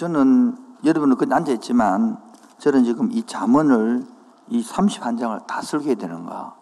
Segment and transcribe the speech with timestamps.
[0.00, 2.16] 저는 여러분은 그냥 앉아있지만
[2.56, 4.06] 저는 지금 이 잠언을
[4.48, 6.54] 이 31 장을 다 설계해야 되는 거야.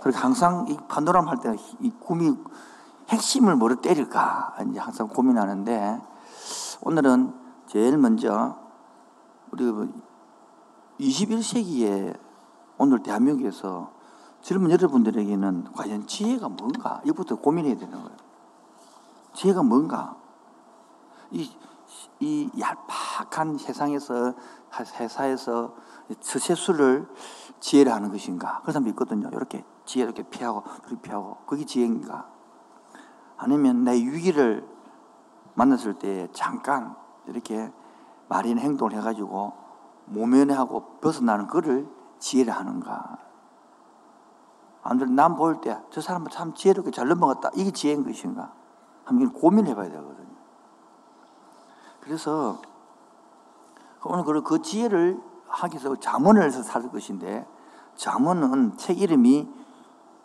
[0.00, 2.34] 그리고 항상 이 판도람 할때 이 꿈이
[3.10, 6.00] 핵심을 뭐로 때릴까 이제 항상 고민하는데
[6.80, 7.34] 오늘은
[7.66, 8.56] 제일 먼저
[9.50, 9.70] 우리
[10.98, 12.18] 21세기에
[12.78, 13.92] 오늘 대한민국에서
[14.40, 18.16] 젊은 여러분들에게는 과연 지혜가 뭔가 이부터 고민해야 되는 거예요.
[19.34, 20.16] 지혜가 뭔가
[21.30, 21.50] 이,
[22.20, 24.34] 이 얄팍한 세상에서
[24.98, 25.74] 회사에서
[26.20, 27.08] 서세수를
[27.60, 28.60] 지혜를 하는 것인가?
[28.60, 29.28] 그런 사람도 있거든요.
[29.32, 32.28] 이렇게 지혜 이렇게 피하고 이렇게 피하고 그게 지혜인가?
[33.36, 34.66] 아니면 내 위기를
[35.54, 36.94] 만났을 때 잠깐
[37.26, 37.72] 이렇게
[38.28, 39.52] 말인 행동을 해가지고
[40.06, 41.88] 모면하고 벗어나는 것을
[42.18, 43.18] 지혜를 하는가?
[44.84, 47.50] 남들 남 보일 때저 사람은 참 지혜롭게 잘 넘어갔다.
[47.54, 48.52] 이게 지혜인 것인가?
[49.04, 50.19] 한번 고민해 봐야 되거든요
[52.00, 52.60] 그래서
[54.04, 57.46] 오늘 그 지혜를 하기 위해서 자문을 해서 살 것인데
[57.96, 59.48] 자문은 책 이름이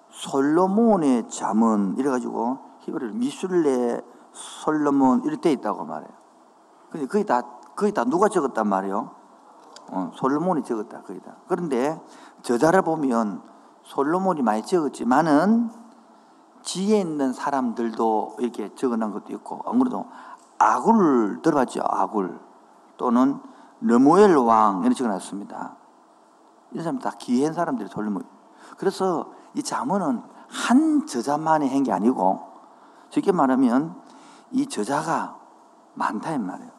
[0.09, 6.09] 솔로몬의 자문 이래가지고 히브리를 미술레 솔로몬 이렇게 돼 있다고 말해요.
[6.89, 7.41] 근데 거의 다
[7.75, 9.11] 거의 다 누가 적었단 말이에요.
[9.91, 11.35] 어, 솔로몬이 적었다 거의 다.
[11.47, 11.99] 그런데
[12.41, 13.41] 저자를 보면
[13.83, 15.69] 솔로몬이 많이 적었지만은
[16.61, 20.07] 지혜 있는 사람들도 이렇게 적어놓은 것도 있고 아무래도
[20.65, 22.39] 아굴 들어봤죠 아굴
[22.97, 23.39] 또는
[23.81, 25.77] 느무엘 왕 이렇게 적어놨습니다.
[26.71, 28.23] 이런 사람 다 기한 사람들이 솔로몬.
[28.77, 32.39] 그래서 이 자문은 한 저자만이 한 게 아니고
[33.09, 34.01] 쉽게 말하면
[34.51, 35.37] 이 저자가
[35.93, 36.71] 많다 이 말이에요.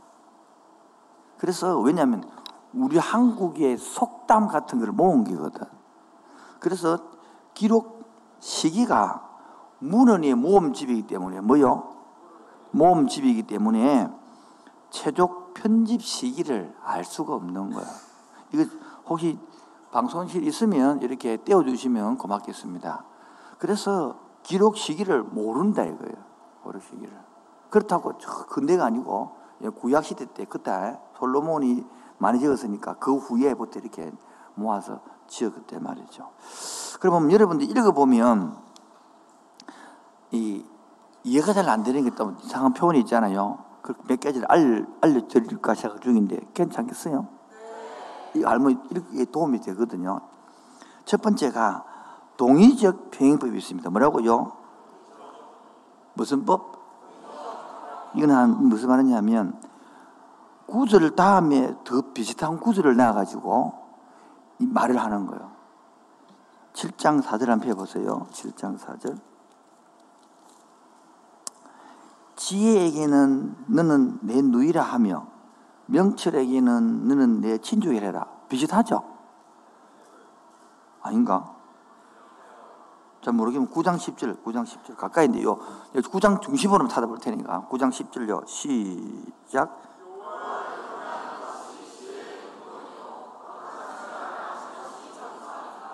[1.39, 2.25] 그래서 왜냐하면
[2.73, 5.63] 우리 한국의 속담 같은 걸 모은 게거든.
[6.61, 6.99] 그래서
[7.55, 8.05] 기록
[8.41, 9.23] 시기가
[9.79, 11.96] 문헌의 모음집이기 때문에 뭐요?
[12.71, 14.09] 모음집이기 때문에
[14.91, 17.87] 최종 편집 시기를 알 수가 없는 거야.
[18.53, 18.65] 이거
[19.07, 19.39] 혹시
[19.91, 23.05] 방송실 있으면 이렇게 떼어주시면 고맙겠습니다.
[23.59, 26.15] 그래서 기록 시기를 모른다 이거예요.
[26.63, 27.19] 기록 시기를.
[27.71, 28.13] 그렇다고
[28.49, 29.37] 근대가 아니고
[29.81, 31.85] 구약 시대 때 그때 솔로몬이
[32.19, 34.13] 많이 지었으니까 그 후에부터 이렇게
[34.55, 36.31] 모아서 지었기 말이죠.
[37.01, 38.57] 그러면 여러분들 읽어보면
[40.31, 40.65] 이
[41.27, 43.59] 이해가 잘 안 되는 게 또 이상한 표현이 있잖아요.
[43.83, 47.27] 그몇 가지를 알, 알려드릴까 생각 중인데 괜찮겠어요?
[48.35, 50.21] 이거 알면 이렇게 도움이 되거든요.
[51.05, 51.85] 첫 번째가
[52.37, 53.91] 동의적 병행법이 있습니다.
[53.91, 54.53] 뭐라고요?
[56.15, 56.77] 무슨 법?
[58.15, 59.61] 이건 무슨 말이냐면
[60.67, 63.73] 구절 다음에 더 비슷한 구절을 넣어가지고
[64.61, 65.51] 이 말을 하는 거예요.
[66.73, 68.27] 7장 4절 한번 해보세요.
[68.33, 69.19] 7장 4절.
[72.47, 75.27] 지혜에게는 너는 내 누이라 하며
[75.87, 78.25] 명철에게는 너는 내 친족이라.
[78.49, 79.03] 비슷하죠?
[81.03, 81.57] 아닌가?
[83.21, 85.59] 잘 모르겠으면 9장 10절, 9장 10절 가까이인데 요.
[85.95, 88.47] 9장 중심으로 찾아볼 테니까 9장 10절요.
[88.47, 89.83] 시작.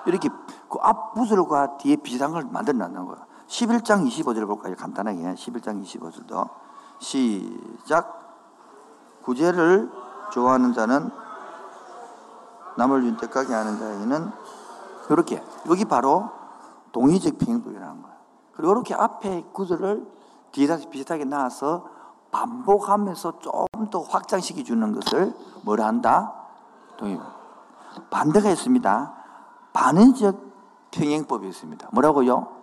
[0.04, 0.28] 이렇게
[0.68, 3.31] 그 앞부절과 뒤에 비슷한 걸 만들어 놨는 거야.
[3.52, 4.74] 11장 25절 볼까요?
[4.76, 5.34] 간단하게.
[5.34, 6.48] 11장 25절도.
[6.98, 8.18] 시작.
[9.22, 9.90] 구제를
[10.32, 11.10] 좋아하는 자는
[12.78, 14.30] 남을 윤택하게 하는 자에게는
[15.10, 15.44] 이렇게.
[15.68, 16.30] 여기 바로
[16.92, 18.12] 동의적 평행법이라는 거야.
[18.54, 20.06] 그리고 이렇게 앞에 구절을
[20.52, 21.86] 뒤에다 비슷하게 놔서
[22.30, 26.32] 반복하면서 좀 더 확장시켜 주는 것을 뭐라 한다?
[26.96, 27.20] 동의.
[28.08, 29.14] 반대가 있습니다.
[29.74, 30.41] 반의적
[30.92, 31.91] 평행법이 있습니다.
[31.92, 32.61] 뭐라고요?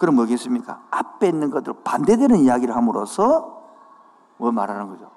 [0.00, 0.80] 그럼 뭐겠습니까?
[0.90, 3.62] 앞에 있는 것들 반대되는 이야기를 함으로써
[4.38, 5.10] 뭐 말하는 거죠?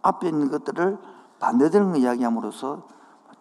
[0.00, 0.96] 앞에 있는 것들을
[1.38, 2.80] 반대되는 이야기 함으로써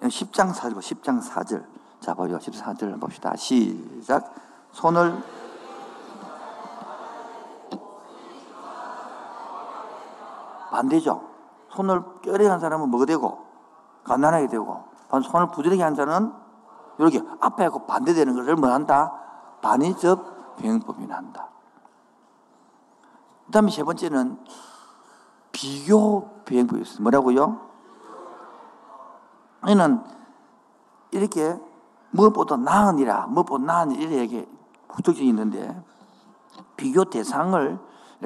[0.01, 1.63] 10장 4절, 10장 4절.
[2.01, 2.37] 자, 보죠.
[2.37, 3.33] 14절 봅시다.
[3.37, 4.29] 시작.
[4.73, 5.23] 손을
[10.69, 11.23] 반대죠.
[11.69, 13.45] 손을 뼈리게 한 사람은 뭐가 되고?
[14.03, 14.83] 가난하게 되고.
[15.09, 16.33] 손을 부드럽게 한 자는
[16.97, 19.28] 이렇게 앞에 하고 반대되는 것을 뭐 한다?
[19.61, 21.49] 반의적 병행법이 난다.
[23.45, 24.37] 그 다음에 세 번째는
[25.51, 27.01] 비교 병행법이 있어요.
[27.01, 27.69] 뭐라고요?
[29.67, 30.03] 이는
[31.11, 31.59] 이렇게
[32.11, 34.47] 무엇보다 나으니라, 무엇보다 나은 이렇게
[34.89, 35.83] 후적이 있는데
[36.77, 37.79] 비교 대상을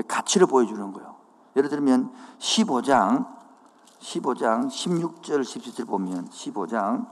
[0.08, 1.16] 가치를 보여주는 거예요.
[1.56, 3.28] 예를 들면 15장
[4.00, 7.08] 15장 16절 17절 보면 15장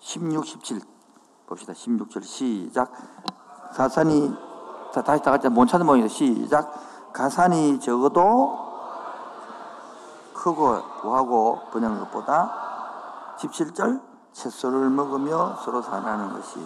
[0.00, 0.80] 16, 17
[1.46, 1.72] 봅시다.
[1.72, 2.92] 16절 시작.
[3.74, 4.36] 가산이
[4.92, 6.08] 자 다시 다 같이 못 찾은 모양이다.
[6.08, 6.72] 시작.
[7.12, 8.58] 가산이 적어도
[10.32, 10.66] 크고
[11.12, 12.52] 하고 번역한 것보다
[13.38, 14.00] 17절
[14.32, 16.60] 채소를 먹으며 서로 사랑하는 것이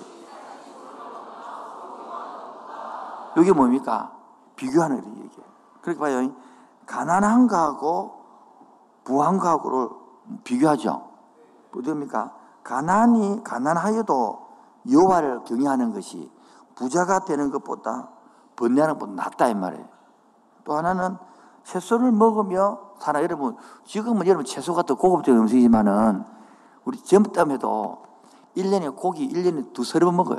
[3.39, 4.11] 이게 뭡니까?
[4.57, 5.43] 비교하는 거예요, 이게.
[5.81, 6.31] 그렇게 봐요.
[6.87, 8.25] 가난한 거하고
[9.05, 9.89] 부한 거하고를
[10.45, 11.09] 비교하죠.
[11.75, 12.33] 어떻습니까?
[12.65, 14.49] 가난이 가난하여도
[14.91, 16.31] 여호와를 경외하는 것이
[16.79, 18.09] 부자가 되는 것보다
[18.55, 19.89] 번뇌하는 것보다 낫다 이 말이에요.
[20.65, 21.17] 또 하나는
[21.65, 26.25] 채소를 먹으며 살아 여러분 지금은 여러분 채소가 더 고급적인 음식이지만은
[26.85, 28.05] 우리 젊다면 해도
[28.57, 30.39] 1년에 고기 1년에 두세 번 먹어요.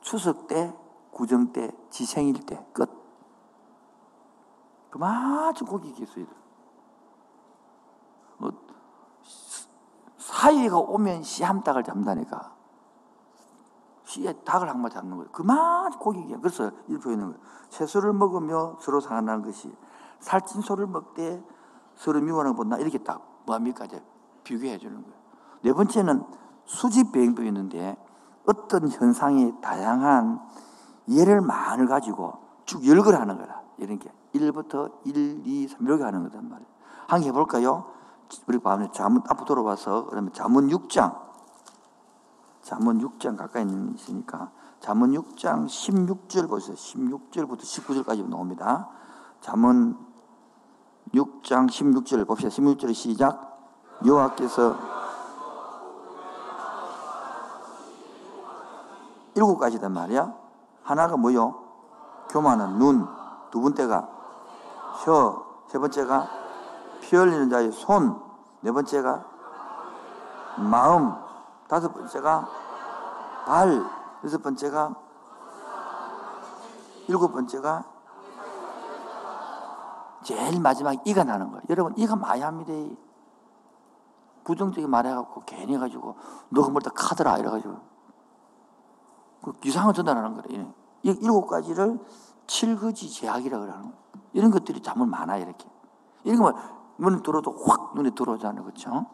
[0.00, 0.74] 추석 때,
[1.12, 2.90] 구정 때, 지생일 때 끝.
[4.90, 6.26] 그만큼 고기 있어요.
[8.38, 8.52] 뭐,
[10.18, 12.61] 사위가 오면 씨한 닭을 잡는다니까.
[14.44, 15.30] 닭을 한 마리 잡는 거예요.
[15.32, 16.38] 그만 고기야.
[16.38, 16.70] 그래서
[17.02, 17.40] 보이는 거예요.
[17.70, 19.74] 채소를 먹으며 서로 상한다는 것이
[20.20, 21.42] 살찐 소를 먹되
[21.96, 23.84] 서로 미워하는 것보다 이렇게 딱 뭐합니까?
[23.86, 24.02] 이제
[24.44, 25.16] 비교해 주는 거예요.
[25.62, 26.24] 네 번째는
[26.64, 27.96] 수집 배행법이 있는데
[28.46, 30.40] 어떤 현상이 다양한
[31.08, 33.62] 예를 많을 가지고 쭉 열걸 하는 거라.
[33.78, 36.70] 이런 게 1부터 1, 2, 3 이렇게 하는 거단 말이에요.
[37.06, 37.86] 한번 해볼까요?
[38.46, 41.21] 우리 밤에 자문 앞으로 돌아와서 그러면 자문 6장
[42.62, 43.64] 자문 6장 가까이
[43.94, 44.50] 있으니까
[44.80, 46.76] 자문 6장 16절 보세요.
[46.76, 48.88] 16절부터 19절까지 나옵니다.
[49.40, 49.96] 자문
[51.14, 52.48] 6장 16절 봅시다.
[52.48, 53.52] 16절 시작.
[54.04, 54.76] 여호와께서
[59.34, 60.34] 일곱 가지단 말이야.
[60.82, 61.62] 하나가 뭐요?
[62.30, 63.06] 교만한 눈.
[63.50, 64.08] 두 번째가
[65.04, 65.46] 혀.
[65.68, 66.28] 세 번째가
[67.00, 68.20] 피 흘리는 자의 손.
[68.60, 69.24] 네 번째가
[70.58, 71.21] 마음.
[71.72, 72.48] 다섯 번째가
[73.46, 73.82] 발.
[74.24, 74.94] 여섯 번째가
[77.08, 77.84] 일곱 번째가
[80.22, 81.62] 제일 마지막 이가 나는 거예요.
[81.70, 82.72] 여러분 이가 많이 합니다.
[84.44, 86.14] 부정적인 말해갖고 괜히 해가지고
[86.50, 87.78] 너가 뭘다 카더라 이래가지고
[89.42, 90.74] 그 이상한 전달하는 거예요.
[91.04, 91.98] 이 일곱 가지를
[92.46, 93.96] 칠거지 제약이라 그러는 거예요.
[94.34, 95.66] 이런 것들이 정말 많아 이렇게.
[96.24, 96.52] 이런 거
[96.98, 99.06] 눈에 들어도 확 눈에 들어오잖아요, 그렇죠?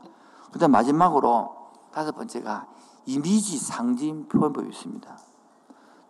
[0.50, 2.66] 그다음 마지막으로 다섯 번째가
[3.06, 5.18] 이미지 상징 표현법이 있습니다.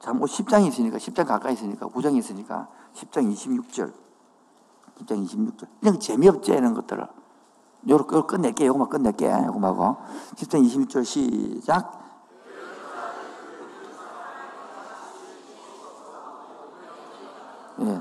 [0.01, 3.93] 자, 뭐 10장이 있으니까 10장 가까이 있으니까 9장이 있으니까 10장 26절.
[4.99, 5.69] 10장 26절.
[5.83, 7.07] 이런 거 재미없지 이런 것들을.
[7.89, 8.67] 요렇게 요렇게 끝낼게.
[8.67, 9.27] 요거만 끝낼게.
[9.47, 9.97] 요거만고.
[10.37, 11.99] 10장 26절 시작.
[17.81, 18.01] 예.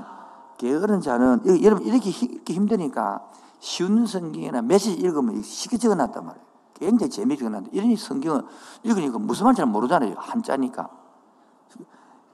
[0.56, 3.24] 게으른 자는 여러분 이렇게, 이렇게 힘드니까
[3.60, 6.47] 쉬운 성경이나 메시지 읽으면 쉽게 적어놨단 말이에요.
[6.78, 8.46] 굉장히 재미있게 적어놨는데 이런 성경은
[8.82, 10.14] 읽으니까 무슨 말인지 잘 모르잖아요.
[10.16, 10.88] 한자니까.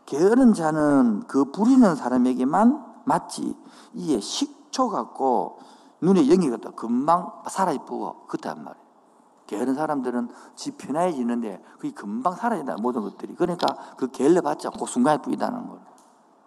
[0.07, 3.57] 게으른 자는 그 부리는 사람에게만 맞지.
[3.95, 5.59] 이에 식초 같고
[6.01, 6.71] 눈에 영이 같다.
[6.71, 8.85] 금방 살아있고 그렇단 말이에요.
[9.47, 12.77] 게으른 사람들은 집 편해지는데 그게 금방 사라진다.
[12.81, 13.35] 모든 것들이.
[13.35, 13.67] 그러니까
[13.97, 15.85] 그 게을러 봤자 그 순간에 뿌이다는 거예요.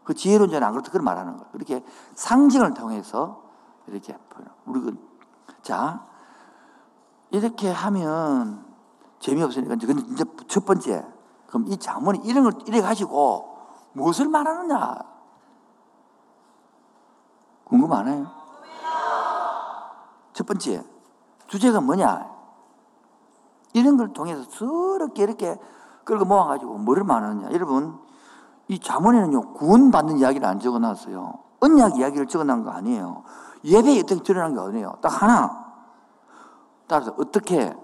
[0.03, 0.87] 그 지혜로운 자는 안 그렇다.
[0.87, 1.49] 그걸 말하는 거예요.
[1.53, 1.83] 이렇게
[2.15, 3.43] 상징을 통해서
[3.87, 4.17] 이렇게
[4.65, 4.97] 우리 그,
[5.61, 6.05] 자,
[7.31, 8.65] 이렇게 하면
[9.19, 11.05] 재미없으니까 근데 이제 첫 번째
[11.47, 13.57] 그럼 이 자문이 이런 걸 이래 가지고
[13.93, 14.95] 무엇을 말하느냐?
[17.65, 18.27] 궁금 하나요?
[20.33, 20.83] 첫 번째
[21.47, 22.29] 주제가 뭐냐?
[23.73, 25.57] 이런 걸 통해서 서럽게 이렇게
[26.03, 27.51] 끌고 모아가지고 뭐를 말하느냐?
[27.51, 27.99] 여러분
[28.67, 31.33] 이 자문에는요 구원받는 이야기를 안 적어놨어요.
[31.59, 33.23] 언약 이야기를 적어놓은 거 아니에요.
[33.63, 34.97] 예배에 어떻게 드러난 게 아니에요.
[35.01, 35.66] 딱 하나
[36.87, 37.75] 따라서 어떻게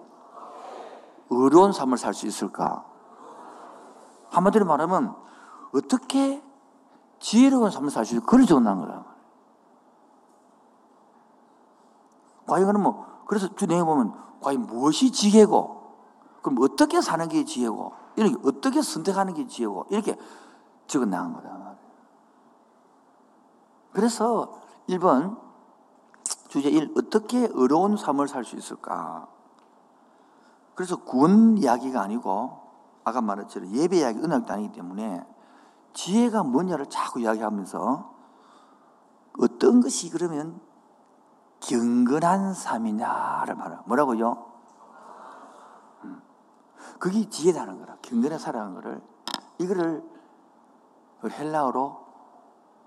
[1.29, 2.85] 어려운 삶을 살 수 있을까?
[4.29, 5.15] 한마디로 말하면
[5.73, 6.43] 어떻게
[7.19, 8.25] 지혜로운 삶을 살 수 있을까?
[8.25, 9.05] 그걸 적어놓은 거다
[12.47, 15.81] 과연 그러면 뭐, 그래서 주 내용 보면 과연 무엇이 지혜고
[16.41, 20.17] 그럼 어떻게 사는 게 지혜고 이렇게 어떻게 선택하는 게 지혜고 이렇게
[20.87, 21.75] 적어 나간 거다.
[23.93, 24.51] 그래서
[24.89, 25.42] 1번
[26.53, 29.27] 주제 1 어떻게 어려운 삶을 살 수 있을까?
[30.75, 32.59] 그래서 구원 이야기가 아니고
[33.03, 35.25] 아까 말했처럼 예배 이야기 은학도 아니기 때문에
[35.93, 38.13] 지혜가 뭐냐를 자꾸 이야기하면서
[39.39, 40.61] 어떤 것이 그러면
[41.59, 43.77] 경건한 삶이냐를 말해.
[43.85, 44.45] 뭐라고요?
[46.03, 46.21] 음.
[46.99, 47.97] 그게 지혜라는 거라.
[48.03, 49.01] 경건에 살아가는 거를.
[49.57, 50.03] 이거를
[51.23, 52.05] 헬라어로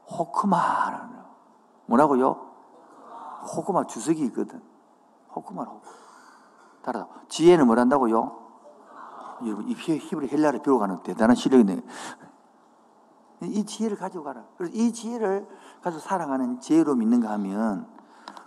[0.08, 1.24] 호크마라는 거.
[1.86, 2.45] 뭐라고요?
[3.46, 4.62] 호크마 주석이 있거든.
[5.34, 5.88] 호크마로 호크.
[6.82, 8.46] 따라 지혜는 뭘 한다고요?
[9.44, 11.82] 여러분, 이 히브리 헬라를 배워가는 대단한 실력이네.
[13.42, 14.44] 이 지혜를 가지고 가라.
[14.56, 15.46] 그래서 이 지혜를
[15.82, 17.86] 가지고 살아가는 지혜로 믿는가 하면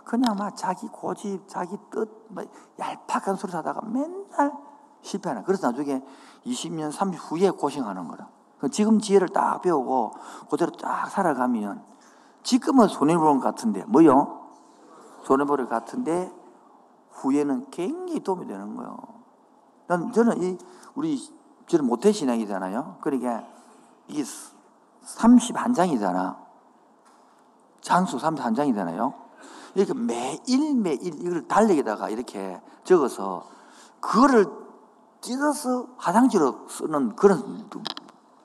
[0.04, 2.44] 그냥 막 자기 고집, 자기 뜻, 뭐
[2.78, 4.52] 얄팍한 소리 하다가 맨날
[5.02, 5.44] 실패하는.
[5.44, 6.02] 그래서 나중에
[6.44, 8.28] 20년, 30 후에 고생하는 거라.
[8.58, 10.12] 그 지금 지혜를 딱 배우고
[10.50, 11.84] 그대로 딱 살아가면
[12.42, 14.39] 지금은 손해보는 것 같은데 뭐요?
[15.22, 16.32] 손해보는 것 같은데
[17.10, 18.98] 후에는 굉장히 도움이 되는 거예요.
[19.86, 20.58] 난 저는 이
[20.94, 21.18] 우리
[21.66, 22.98] 저는 모태 신앙이잖아요.
[23.00, 23.44] 그러니까
[24.08, 24.24] 이게
[25.04, 26.36] 31장이잖아.
[27.80, 29.14] 장수 31장이잖아요.
[29.74, 33.48] 이렇게 매일 매일 이걸 달력에다가 이렇게 적어서
[34.00, 34.46] 그거를
[35.20, 37.68] 찢어서 화장지로 쓰는 그런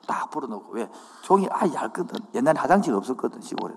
[0.06, 0.88] 딱 풀어놓고 왜
[1.22, 2.20] 종이 아예 얇거든.
[2.34, 3.74] 옛날에 화장지가 없었거든 시골에.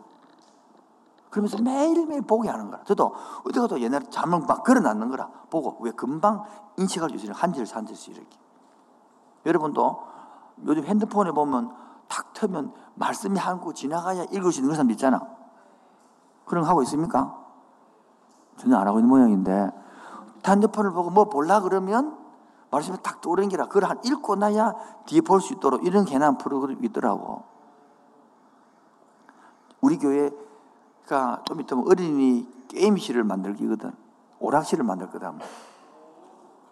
[1.30, 2.84] 그러면서 매일매일 보게 하는 거라.
[2.84, 3.14] 저도
[3.46, 5.30] 어디 가도 옛날에 잠을 막 걸어놨는 거라.
[5.50, 6.44] 보고 왜 금방
[6.78, 7.34] 인식할 수 있어요.
[7.34, 8.38] 한 줄, 한 줄씩 이렇게.
[9.46, 10.04] 여러분도
[10.66, 11.74] 요즘 핸드폰에 보면
[12.08, 15.22] 탁 트면 말씀이 한국 지나가야 읽을 수 있는 사람 있잖아.
[16.46, 17.38] 그런 거 하고 있습니까?
[18.58, 19.70] 전혀 안 하고 있는 모양인데
[20.46, 22.18] 핸드폰을 보고 뭐 볼라 그러면
[22.72, 24.74] 말씀이 탁 떠오르는 라 그걸 한 읽고 나야
[25.06, 27.44] 뒤에 볼 수 있도록 이런 개난 프로그램이 있더라고.
[29.82, 30.32] 우리 교회
[31.10, 33.92] 가좀 있으면 어린이 게임실을 만들기거든.
[34.40, 35.34] 오락실을 만들 거다.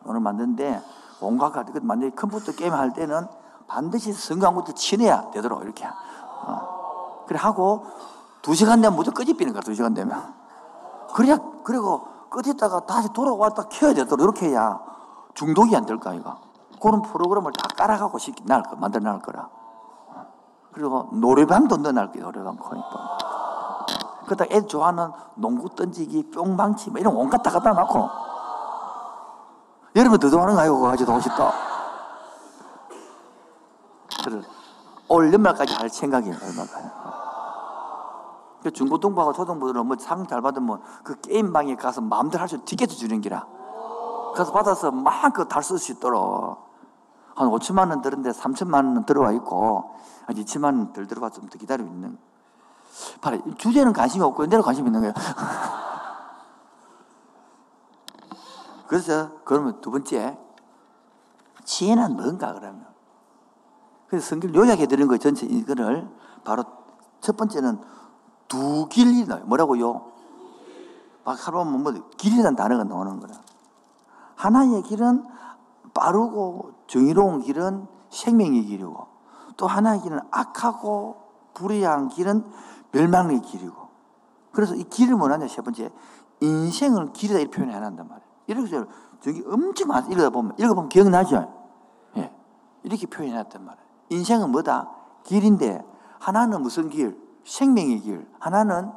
[0.06, 0.82] 오늘 만드는데
[1.20, 3.28] 온갖 가지 만들 컴퓨터 게임 할 때는
[3.68, 5.86] 반드시 성경부터 친해야 되도록 이렇게.
[5.86, 7.26] 어.
[7.28, 7.86] 그래 하고
[8.42, 9.62] 두 시간 되면 무조건 끄집히는 거야.
[9.62, 10.34] 두 시간 되면.
[11.14, 14.80] 그래야 그리고 끄집다가 다시 돌아왔다 켜야 되도록 이렇게 해야
[15.34, 16.38] 중독이 안 될까 이거.
[16.80, 19.50] 그런 프로그램을 다 깔아가고 싶 날, 만들어 날 거라.
[20.72, 23.27] 그리고 노래방도 넣어놓을 거야, 노래방 코니까.
[24.28, 28.10] 그러다 애 좋아하는 농구 던지기, 뿅 방치, 뭐 이런 온갖 다 갖다 놓고.
[29.96, 31.52] 여러분 더 좋아하는 거 아니고, 가지고 오고 싶다.
[35.08, 36.90] 올 연말까지 할 생각이에요, 얼마까지.
[38.64, 43.48] 그 중고등부하고 초등부들은 뭐 상 잘 받으면 그 게임방에 가서 마음대로 할수 티켓 주는 기라.
[44.36, 46.68] 가서 받아서 마음껏 달쓸 수 있도록.
[47.36, 51.58] 한 5천만 원 들었는데 3천만 원 들어와 있고, 한 2천만 원 덜 들어와 좀 더
[51.58, 52.18] 기다리고 있는.
[53.22, 55.14] 봐라, 주제는 관심이 없고, 내로 관심이 있는 거예요.
[58.88, 60.38] 그래서, 그러면 두 번째,
[61.64, 62.88] 지혜는 뭔가, 그러면.
[64.08, 66.10] 그래서 성경 요약해 드리는 거예요, 전체 이거를.
[66.44, 66.64] 바로
[67.20, 67.82] 첫 번째는
[68.48, 69.44] 두 길이 나요.
[69.46, 70.14] 뭐라고요?
[71.26, 73.34] 막 하루 뭐, 길이라는 단어가 나오는 거라.
[74.36, 75.26] 하나의 길은
[75.94, 79.08] 빠르고 정의로운 길은 생명의 길이고
[79.58, 81.18] 또 하나의 길은 악하고
[81.54, 82.46] 불의한 길은
[82.98, 83.76] 멸망의 길이고
[84.52, 85.92] 그래서 이 길을 뭐냐냐 세 번째
[86.40, 88.28] 인생을 길이다 이렇게 표현해 놨단 말이에요.
[88.48, 91.54] 이렇게 저기 엄청 많아 읽어다 보면 읽어보면 기억나죠?
[92.18, 92.32] 예.
[92.84, 93.88] 이렇게 표현해 놨단 말이에요.
[94.10, 94.90] 인생은 뭐다?
[95.24, 95.86] 길인데
[96.20, 97.20] 하나는 무슨 길?
[97.46, 98.28] 생명의 길.
[98.40, 98.92] 하나는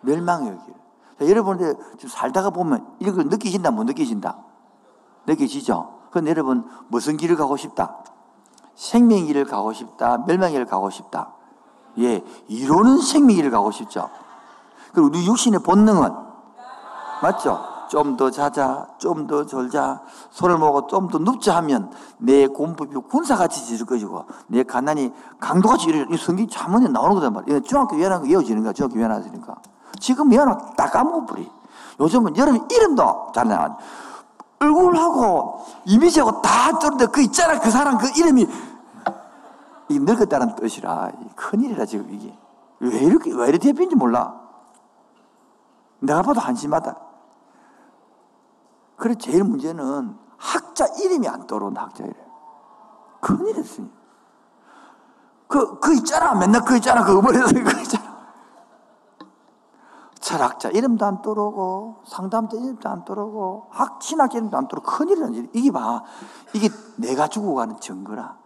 [0.00, 0.74] 멸망의 길.
[1.18, 4.38] 자, 여러분들 지금 살다가 보면 이걸 느끼신다 못 느끼신다?
[5.26, 6.00] 느끼시죠?
[6.10, 8.02] 그럼 여러분 무슨 길을 가고 싶다?
[8.74, 10.18] 생명의 길을 가고 싶다.
[10.26, 11.34] 멸망의 길을 가고 싶다.
[11.98, 12.24] 예,
[13.02, 14.10] 생명의 길을 가고 싶죠.
[14.92, 16.12] 그리고 우리 육신의 본능은
[17.22, 17.74] 맞죠?
[17.88, 23.86] 좀 더 자자, 좀더 졸자, 손을 모고 좀 더 눕자 하면 내 공법이 군사같이 지을
[23.86, 27.60] 것이고 내 가난이 강도같이 이르 이 성경 자문에 나오는 거단 말이에요.
[27.60, 28.72] 중학교 위안한 거 이어지는 거야.
[28.72, 29.54] 중학교 위안하 니까.
[30.00, 31.48] 지금 위안하 다 까먹어버리.
[32.00, 33.76] 요즘은 여름 이름도 잘 나와.
[34.58, 38.48] 얼굴하고 이미지하고 다 쩌는데 그 있잖아 그 사람 그 이름이
[39.88, 42.36] 이 늙었다는 뜻이라 큰일이라 지금 이게.
[42.80, 44.40] 왜 이렇게 왜 이렇게 대표인지 몰라.
[46.00, 46.96] 내가 봐도 한심하다.
[48.96, 52.16] 그래 제일 문제는 학자 이름이 안 떠오른다 학자 이름
[53.20, 53.90] 큰일이었으니.
[55.46, 56.34] 그, 그 있잖아.
[56.34, 57.04] 맨날 그 있잖아.
[57.04, 58.14] 그 어버려서 그 있잖아.
[60.20, 65.50] 철학자 이름도 안 떠오르고 상담도 이름도 안 떠오르고 학 신학 이름도 안 떠오르고 큰일이라는 일
[65.52, 66.02] 이게 봐.
[66.54, 68.43] 이게 내가 죽어가는 증거라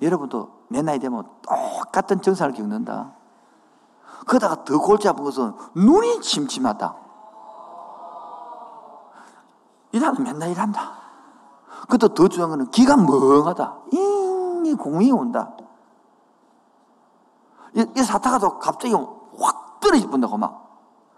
[0.00, 3.12] 여러분도 내 나이 되면 똑같은 증상을 겪는다
[4.26, 6.94] 그러다가 더 골치 아픈 것은 눈이 침침하다
[9.92, 10.92] 일하면 맨날 일한다
[11.82, 15.52] 그것도 더 중요한 것은 기가 멍하다 잉이 공이 온다
[17.74, 20.66] 이, 이 사타가 또 갑자기 확 떨어질 뻔다고 막.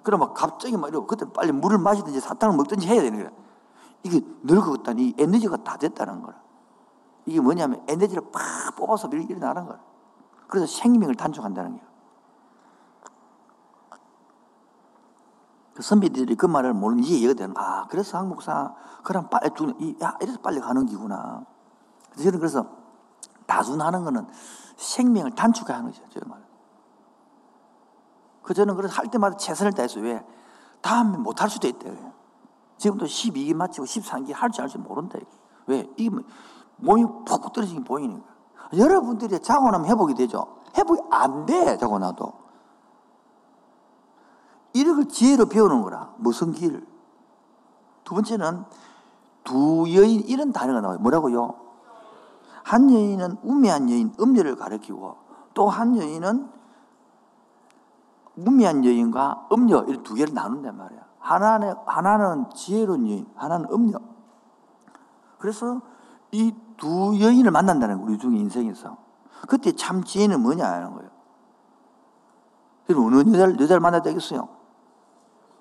[0.02, 3.30] 그럼 갑자기 막 이러고 그때 빨리 물을 마시든지 사탕을 먹든지 해야 되는 거야.
[4.02, 6.39] 이게 늙었다니 에너지가 다 됐다는 거야.
[7.30, 9.78] 이게 뭐냐면 에너지를 팍 뽑아서 일어나는 거야.
[10.48, 11.90] 그래서 생명을 단축한다는 거야.
[15.74, 20.38] 그 선배들이 그 말을 모르는 이해가 되는 아, 그래서 한국사, 그럼 빨리 죽는, 야, 이래서
[20.40, 21.44] 빨리 가는 기구나.
[22.16, 22.66] 저는 그래서
[23.46, 24.26] 다순하는 거는
[24.76, 26.02] 생명을 단축하는 거죠.
[26.10, 26.44] 저 말.
[28.42, 30.02] 그 저는 그래서 할 때마다 최선을 다했어요.
[30.02, 30.24] 왜?
[30.80, 31.96] 다음에 못 할 수도 있대.
[32.76, 35.18] 지금도 12기 마치고 13기 할지 할지 모른다.
[35.66, 35.88] 왜?
[35.96, 36.24] 이게 뭐
[36.82, 38.24] 몸이 푹 떨어지긴 보이니까.
[38.76, 40.58] 여러분들이 자고 나면 회복이 되죠.
[40.76, 42.32] 회복이 안 돼, 자고 나도.
[44.72, 46.14] 이걸 지혜로 배우는 거라.
[46.18, 46.86] 무슨 길?
[48.04, 48.64] 두 번째는
[49.44, 50.98] 두 여인 이런 단어가 나와요.
[51.00, 51.54] 뭐라고요?
[52.62, 55.16] 한 여인은 우매한 여인, 음녀를 가리키고
[55.54, 56.48] 또 한 여인은
[58.36, 61.00] 우매한 여인과 음녀 이렇게 두 개를 나눈단 말이야.
[61.18, 63.98] 하나는 하나는 지혜로운 여인, 하나는 음녀.
[65.38, 65.80] 그래서
[66.30, 68.10] 이 두 여인을 만난다는 거예요.
[68.10, 68.96] 우리 중에 인생에서.
[69.48, 71.10] 그때 참 지혜는 뭐냐 하는 거예요.
[72.86, 74.48] 그럼 어느 여자를, 여자를 만나야 되겠어요?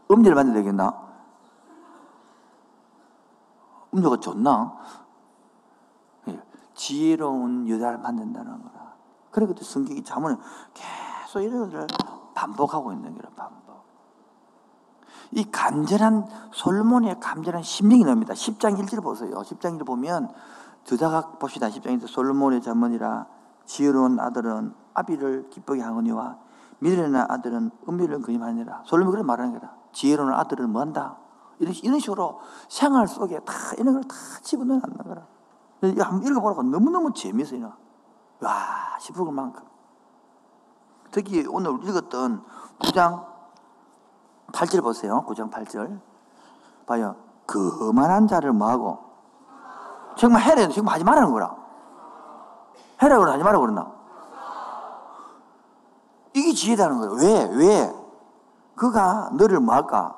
[0.09, 1.09] 음녀를 만나야 되겠나?
[3.93, 4.77] 음녀가 좋나?
[6.29, 6.41] 예,
[6.73, 8.93] 지혜로운 여자를 만난다는 거라.
[9.29, 10.37] 그래, 그때 성경이 자문에
[10.73, 11.85] 계속 이런 것을
[12.33, 13.59] 반복하고 있는 거라, 반복.
[15.31, 18.33] 이 간절한 솔로몬의 간절한 심령이 나옵니다.
[18.33, 19.31] 10장 1절 보세요.
[19.31, 20.33] 10장 1절 보면
[20.89, 21.67] 저자가 봅시다.
[21.67, 23.27] 10장 1절 솔로몬의 자문이라
[23.65, 26.39] 지혜로운 아들은 아비를 기쁘게 하거니와
[26.79, 28.81] 미련한 아들은 은밀을 그림하니라.
[28.85, 29.75] 솔로몬이 그런 말하는 거라.
[29.91, 31.17] 지혜로운 아들은 뭐한다?
[31.59, 35.27] 이런, 이런 식으로 생활 속에 다 이런 걸 다 집어넣어 놨는 거라.
[35.81, 37.71] 한번 읽어보라고 너무너무 재미있어요.
[38.41, 39.63] 와, 싶을 만큼.
[41.11, 42.43] 특히 오늘 읽었던
[42.79, 43.25] 9장
[44.53, 45.23] 8절 보세요.
[45.27, 45.99] 9장 8절.
[46.87, 47.15] 봐요.
[47.45, 49.08] 그만한 자를 뭐하고?
[50.19, 50.67] 정말 해라.
[50.67, 51.55] 정말 하지 말라는 거라.
[53.01, 53.89] 해라고 하지 말라고 그러나?
[56.33, 57.13] 이게 지혜다는 거예요.
[57.13, 57.49] 왜?
[57.55, 57.95] 왜?
[58.75, 60.17] 그가 너를 뭐 할까?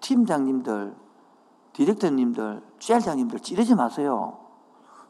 [0.00, 0.96] 팀장님들,
[1.74, 4.38] 디렉터님들, 셀장님들 찌르지 마세요.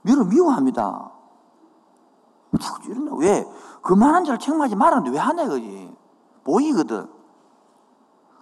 [0.02, 1.12] 미를 미워합니다.
[2.60, 3.14] 자꾸 찌른다.
[3.14, 3.46] 왜?
[3.82, 5.96] 그만한 자를 책망하지 말았는데 왜 하냐 이거지.
[6.42, 7.08] 보이거든.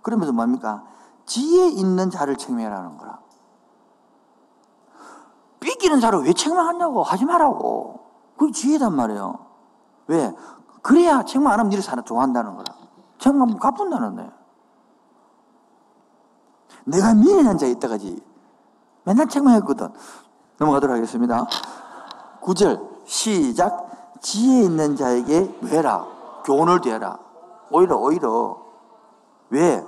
[0.00, 0.84] 그러면서 뭡니까?
[1.26, 3.25] 지혜 있는 자를 책망하라는 거라.
[5.76, 8.00] 삐끼는 자를 왜 책망하냐고 하지 말라고.
[8.36, 9.38] 그게 지혜단 말이에요.
[10.08, 10.34] 왜?
[10.82, 12.74] 그래야 책망 안 하면 니를 사람 좋아한다는 거라.
[13.18, 14.30] 책망하면 갚는다는 데
[16.84, 18.22] 내가 미련한 자에 있다가지.
[19.04, 19.88] 맨날 책망했거든.
[20.58, 21.46] 넘어가도록 하겠습니다.
[22.42, 26.06] 9절 시작 지혜 있는 자에게 왜라
[26.44, 27.18] 교훈을 대라
[27.70, 28.62] 오히려 오히려
[29.50, 29.84] 왜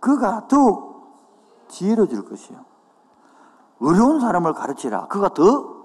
[0.00, 0.90] 그가 더욱
[1.68, 2.69] 지혜로워질 것이요
[3.80, 5.08] 어려운 사람을 가르치라.
[5.08, 5.80] 그가 더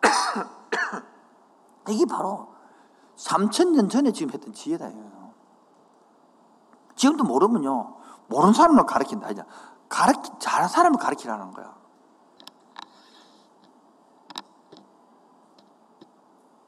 [1.88, 2.54] 이게 바로
[3.16, 4.88] 3천년 전에 지금 했던 지혜다
[6.94, 7.96] 지금도 모르면요.
[8.28, 9.30] 모르는 사람을 가르친다.
[9.30, 9.42] 이제
[9.88, 11.74] 가르치 잘하는 사람을 가르치라는 거야.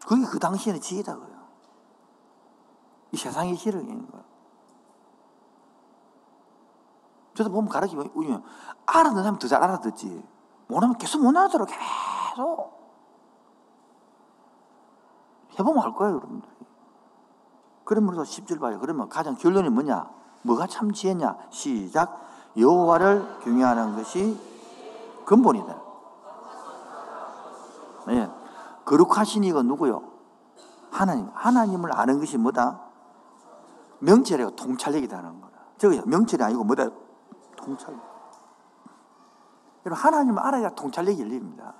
[0.06, 1.42] 그게 그 당시에는 지혜다고요.
[3.12, 3.56] 이 세상의
[3.90, 4.24] 있는 거예요.
[7.34, 8.10] 저도 보면 가르치면
[8.86, 10.24] 알아듣는 사람 더잘 알아듣지.
[10.68, 11.66] 모르면 계속 못 알아들어.
[11.66, 12.82] 계속.
[15.58, 16.52] 해보면 알 거예요, 여러분들이.
[17.84, 18.78] 그러면서 10절 봐요.
[18.80, 20.10] 그러면 가장 결론이 뭐냐?
[20.42, 21.36] 뭐가 참 지혜냐?
[21.50, 22.20] 시작.
[22.56, 24.38] 여호와를 경외하는 것이
[25.24, 25.82] 근본이다.
[28.08, 28.30] 네.
[28.84, 30.02] 거룩하신 이가 누구요?
[30.90, 31.28] 하나님.
[31.32, 32.80] 하나님을 아는 것이 뭐다?
[34.00, 35.58] 명철이고 통찰력이다는 거다.
[35.78, 36.88] 저거 명철이 아니고 뭐다?
[37.62, 37.94] 통찰.
[39.84, 41.74] 여러분, 하나님을 알아야 통찰력이 열립니다.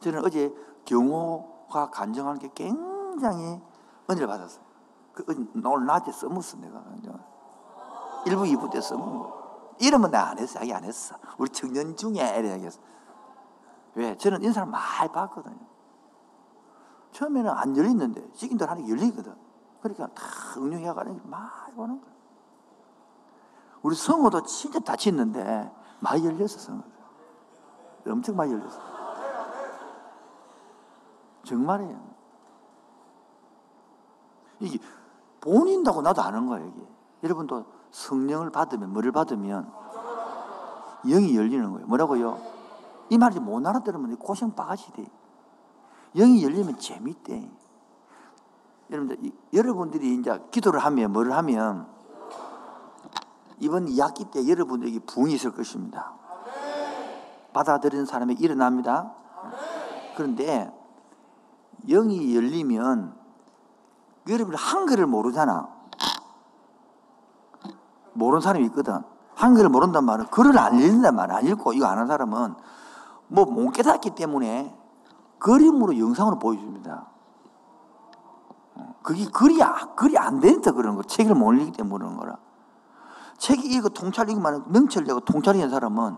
[0.00, 3.60] 저는 어제 경호가 간증하는 게 굉장히
[4.08, 4.64] 은혜를 받았어요.
[5.12, 5.24] 그,
[5.64, 6.82] 오늘 낮에 써먹었어, 내가.
[8.24, 9.74] 1부, 2부 때 써먹은 거.
[9.80, 11.16] 이름은 내가 안 했어, 안 했어.
[11.38, 12.80] 우리 청년 중에 이래야겠어.
[13.94, 14.16] 왜?
[14.16, 15.66] 저는 사람 많이 봤거든요.
[17.12, 19.47] 처음에는 안 열리는데, 시킨들 하는 게 열리거든.
[19.80, 20.22] 그러니까 다
[20.56, 22.12] 응용해 가는 게 많이 보는 거야.
[23.82, 26.82] 우리 성호도 진짜 다쳤는데, 많이 열렸어, 성호.
[28.08, 28.80] 엄청 많이 열렸어.
[31.44, 32.08] 정말이에요.
[34.60, 34.78] 이게
[35.40, 36.86] 본인다고 나도 아는 거예요, 이게.
[37.22, 39.72] 여러분도 성령을 받으면, 뭐를 받으면,
[41.04, 41.86] 영이 열리는 거예요.
[41.86, 42.40] 뭐라고요?
[43.10, 45.06] 이 말이 못 알아들으면 고생 바가지 돼.
[46.14, 47.48] 영이 열리면 재밌대.
[48.90, 51.86] 여러분들, 여러분들이 이제 기도를 하면, 뭐를 하면,
[53.58, 56.12] 이번 2학기 때 여러분들에게 부흥이 있을 것입니다.
[57.52, 59.12] 받아들이는 사람이 일어납니다.
[60.16, 60.72] 그런데,
[61.88, 63.16] 영이 열리면,
[64.28, 65.68] 여러분 한글을 모르잖아.
[68.12, 69.02] 모르는 사람이 있거든.
[69.34, 72.56] 한글을 모른단 말은 글을 안 읽는단 말은 안 읽고 이거 아는 사람은
[73.28, 74.76] 뭐 못 깨닫기 때문에
[75.38, 77.06] 그림으로 영상으로 보여줍니다.
[79.02, 79.58] 그게 글이,
[79.96, 81.02] 글이 안 되니까 그런 거.
[81.02, 82.36] 책을 못 읽기 때문에 그런 거라.
[83.38, 86.16] 책이 이거 통찰 읽으면 명철 내고 통찰 있는 사람은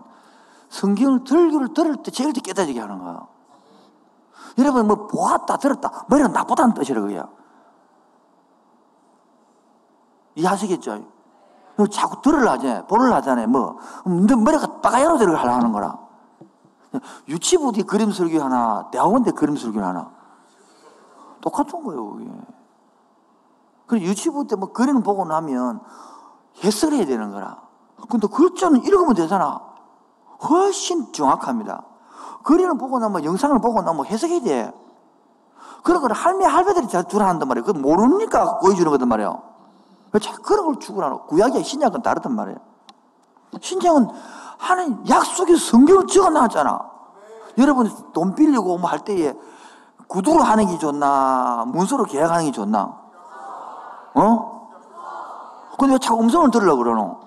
[0.69, 3.27] 성경을 들기를 들을 때 제일 깨닫게 하는 거야.
[4.57, 7.29] 여러분 뭐 보았다 들었다 뭐 이런 나쁘다는 뜻이라 그게요.
[10.35, 11.05] 이해하시겠죠?
[11.91, 12.85] 자꾸 들으려 하잖아요.
[12.85, 13.47] 보려 하잖아요.
[13.47, 15.99] 뭐, 너 머리가 빠가야로 들어가려 하는 거라.
[17.27, 20.11] 유치부디 그림 설교 하나, 대학원 때 그림 설교 하나.
[21.41, 22.29] 똑같은 거예요, 그게.
[23.91, 25.81] 그리고 유치부 때 뭐 그림 보고 나면
[26.63, 27.57] 해석을 해야 되는 거라.
[28.09, 29.59] 근데 글자는 읽으면 되잖아.
[30.49, 31.83] 훨씬 정확합니다.
[32.43, 34.73] 그림을 보고 나면 영상을 보고 나면 해석해야 돼.
[35.83, 37.65] 그런 걸 할매, 할배들이 잘 두라 한단 말이에요.
[37.65, 39.41] 그 모르니까 보여주는 거단 말이에요.
[40.21, 42.59] 자, 그런 걸 추구하는 구약이야 신약은 다르단 말이에요.
[43.59, 44.07] 신약은
[44.57, 46.79] 하는 약속의 성경을 적어 놨잖아.
[47.57, 49.33] 여러분 돈 빌리고 뭐 할 때에
[50.07, 53.00] 구두로 하는 게 좋나 문서로 계약하는 게 좋나?
[54.13, 54.69] 어?
[55.77, 57.19] 근데 왜 자꾸 음성을 들으려고 그러노?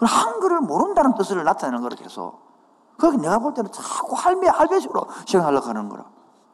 [0.00, 2.40] 한글을 모른다는 뜻을 나타내는 거라 계속.
[2.98, 6.04] 그러니 내가 볼 때는 자꾸 할매, 할배식으로 시행하려고 하는 거라.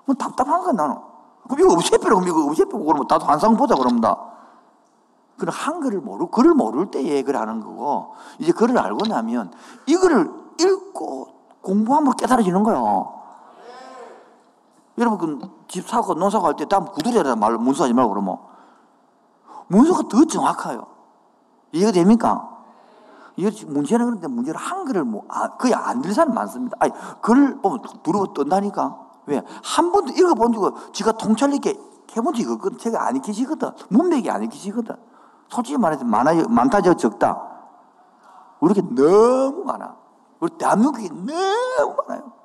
[0.05, 0.97] 뭐 답답한 거야, 나는.
[1.45, 4.17] 그럼 이거 없애빼라, 그럼 이거 없애빼고 그러면 나도 한상 보자, 그럼 다.
[5.37, 9.53] 그럼 한글을 모르, 글을 모를 때에 그걸 하는 거고, 이제 글을 알고 나면
[9.87, 11.29] 이거를 읽고
[11.63, 13.18] 공부하면 깨달아지는 거야.
[14.99, 18.39] 여러분, 그집 사고, 농 사고 할 때, 다음 구두리라 말로 문서하지 말고 그러면.
[19.69, 20.87] 문서가 더 정확해요.
[21.73, 22.57] 이해가 됩니까?
[23.67, 26.77] 문제는 그런데 문제는 한글을 뭐, 아, 거의 안들 사람 많습니다.
[26.81, 28.99] 아니, 글을 보면 두르고 뜬다니까.
[29.27, 29.43] 왜?
[29.63, 31.79] 한 번도 읽어본 적은 지가 통찰 있게
[32.17, 32.79] 해본 적이 없거든.
[32.79, 33.71] 제가 안 익히시거든.
[33.91, 34.97] 문맥이 안 익히시거든.
[35.49, 36.49] 솔직히 말해서 많아요.
[36.49, 37.41] 많다, 저 적다.
[38.61, 39.95] 우리게 너무 많아.
[40.41, 42.38] 우리 대한민국이 너무 많아요.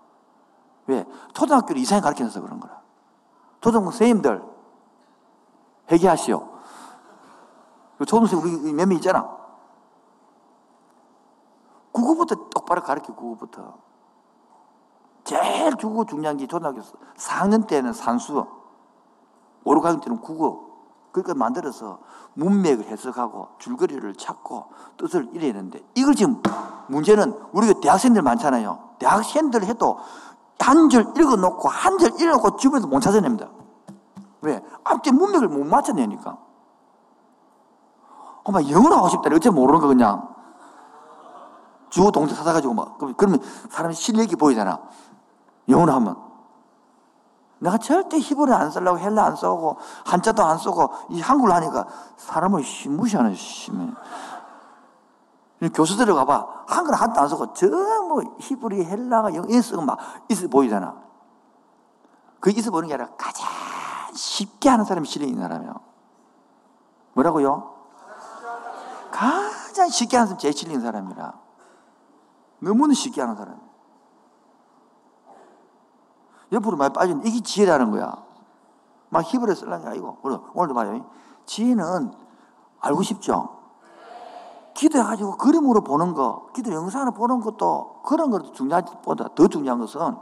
[0.87, 1.05] 왜?
[1.33, 2.81] 초등학교를 이상하게 가르쳐서 그런 거라.
[3.61, 4.43] 초등학교 선생님들,
[5.91, 6.53] 회개하시오.
[8.05, 9.37] 초등생 우리 몇 명 있잖아.
[11.91, 13.77] 국어부터 똑바로 가르쳐, 국어부터.
[15.23, 16.81] 제일 주고 중요한 게 초등학교
[17.15, 18.45] 4학년 때는 산수,
[19.63, 20.73] 5, 6학년 때는 국어.
[21.11, 21.99] 그러니까 만들어서
[22.33, 24.65] 문맥을 해석하고 줄거리를 찾고
[24.97, 26.41] 뜻을 이래야 되는데 이걸 지금
[26.89, 28.95] 문제는 우리가 대학생들 많잖아요.
[28.97, 29.99] 대학생들 해도
[30.59, 33.49] 한줄 읽어놓고 한줄 읽어놓고 주변에서 못 찾아냅니다.
[34.41, 34.61] 왜?
[34.83, 36.37] 앞뒤 문맥을 못 맞춰내니까.
[38.43, 39.29] 엄마 영어로 하고 싶다.
[39.33, 40.33] 어째 모르는 거 그냥.
[41.89, 42.97] 주어 동사 찾아가지고 막.
[43.17, 44.79] 그러면 사람이 실력이 보이잖아.
[45.69, 46.17] 영어로 하면.
[47.59, 51.87] 내가 절대 히브리 안 쓰려고 헬라 안 쓰고 한자도 안 쓰고 이 한글로 하니까
[52.17, 53.87] 사람을 무시하는 심해.
[55.69, 56.65] 교수들 가봐.
[56.67, 59.97] 한글 한도 안 쓰고 전뭐 히브리 헬라가 영어 쓰고 막
[60.29, 60.95] 있어 보이잖아.
[62.39, 63.47] 그 있어 보이는 게 아니라 가장
[64.13, 65.73] 쉽게 하는 사람이 실력이 사람이에요.
[67.13, 67.73] 뭐라고요?
[69.11, 71.33] 가장 쉽게 하는 사람이 제일 실력 있는 사람이라.
[72.59, 73.61] 너무나 쉽게 하는 사람.
[76.51, 78.23] 옆으로 많이 빠지는 이게 지혜라는 거야.
[79.09, 80.19] 막 히브리어 쓰려는 게 아니고.
[80.53, 81.09] 오늘도 봐요.
[81.45, 82.13] 지혜는
[82.79, 83.62] 알고 싶죠?
[84.73, 90.15] 기도해가지고 그림으로 보는 거, 기도 영상으로 보는 것도 그런 것도 중요하지 보다 더 중요한 것은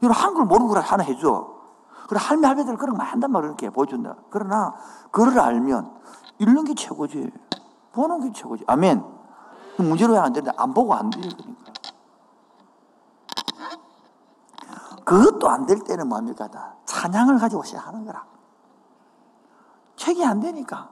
[0.00, 1.60] 이런 한글 모르는 걸 하나 해줘.
[2.08, 3.48] 그래, 할매, 할배들 그런 거 한단 말이야.
[3.48, 4.16] 이렇게 보여준다.
[4.30, 4.74] 그러나,
[5.10, 5.92] 그를 알면
[6.38, 7.30] 읽는 게 최고지.
[7.92, 8.64] 보는 게 최고지.
[8.66, 9.04] 아멘.
[9.76, 11.72] 문제로 안 되는데 안 보고 안 읽으니까.
[15.04, 16.48] 그것도 안 될 때는 뭡니까?
[16.48, 18.24] 다 찬양을 가지고 시작하는 거라.
[19.96, 20.88] 책이 안 되니까.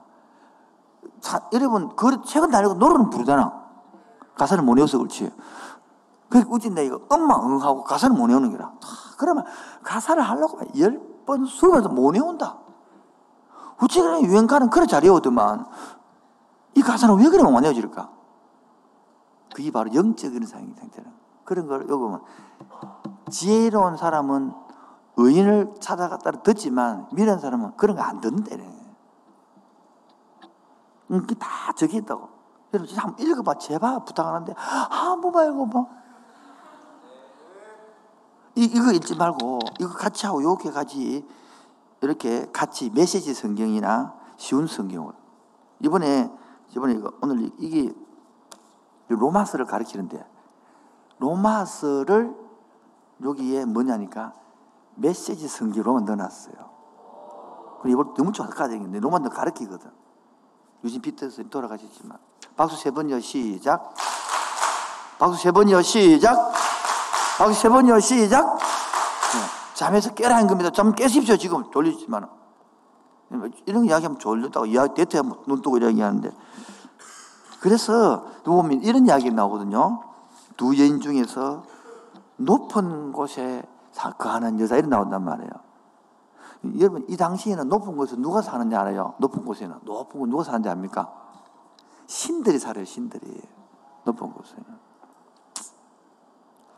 [1.21, 3.53] 자, 여러분, 그 책은 다니고 노래는 부르잖아.
[4.35, 5.31] 가사를 못 외워서 그렇지.
[6.29, 8.71] 그 우진 내 이거 엄마 응 하고 가사를 못 외우는 거라.
[9.17, 9.43] 그러면
[9.83, 12.57] 가사를 하려고 열 번, 번도 못 외운다.
[13.81, 15.65] 우치 그래 유행가는 그래 잘 외우더만
[16.75, 18.09] 이 가사는 왜 그래 못 외워질까?
[19.53, 21.11] 그게 바로 영적인 상태는
[21.43, 22.21] 그런 걸 보면
[23.29, 24.53] 지혜로운 사람은
[25.17, 28.78] 의인을 찾아갔다 듣지만 미련한 사람은 그런 거 안 듣는다네.
[31.17, 32.29] 그게 다 적혀 있다고.
[32.73, 33.57] 여러분 한번 읽어봐.
[33.57, 35.85] 제발 부탁하는데 한 번만 읽어봐.
[38.55, 41.25] 이, 이거 읽지 말고 이거 같이 하고 이렇게 같이
[42.01, 45.13] 이렇게 같이 메시지 성경이나 쉬운 성경을
[45.79, 46.31] 이번에
[46.75, 47.93] 이번에 이거 오늘 이게
[49.07, 50.25] 로마서를 가르치는데
[51.17, 52.35] 로마서를
[53.23, 54.33] 여기에 뭐냐니까
[54.95, 56.69] 메시지 성경으로만 넣어놨어요.
[57.81, 59.89] 그리고 이걸 너무 좋아서 가정인데 로마도 가르치거든.
[60.83, 62.17] 유진 피터스 돌아가셨지만
[62.55, 63.93] 박수 세 번이요 시작.
[65.17, 66.53] 박수 세 번이요 시작.
[67.37, 68.57] 박수 세 번이요 시작.
[68.57, 69.75] 네.
[69.75, 70.69] 잠에서 깨라 한 겁니다.
[70.71, 72.27] 잠 깨십시오 지금 졸리지만
[73.65, 76.31] 이런 거 이야기하면 졸렸다고 이야기 대퇴 눈 뜨고 이야기하는데
[77.59, 80.01] 그래서 보면 이런 이야기 나오거든요.
[80.57, 81.63] 두 여인 중에서
[82.37, 83.63] 높은 곳에
[84.17, 85.51] 거하는 여자 이런 나온단 말이에요.
[86.79, 89.15] 여러분 이 당시에는 높은 곳에 누가 사는지 알아요?
[89.19, 91.11] 높은 곳에는 높은 곳 누가 사는지 압니까?
[92.05, 92.85] 신들이 살아요.
[92.85, 93.41] 신들이
[94.03, 94.65] 높은 곳에는.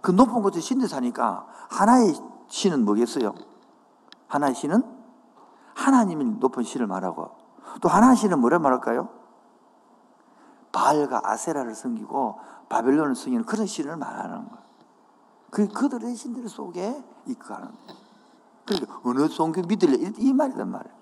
[0.02, 2.14] 그 높은 곳에 신들이 사니까 하나의
[2.48, 3.34] 신은 뭐겠어요?
[4.28, 4.84] 하나의 신은
[5.74, 7.32] 하나님이 높은 신을 말하고
[7.82, 9.10] 또 하나의 신은 뭐라 말할까요?
[10.72, 12.40] 바알과 아세라를 섬기고
[12.70, 14.62] 바벨론을 섬기는 그런 신을 말하는 거예요.
[15.50, 18.01] 그 그들의 신들 속에 이끌어가는 거예요.
[18.72, 20.96] 그러니까 어느 성경 믿을래 이 말이란 말이에요.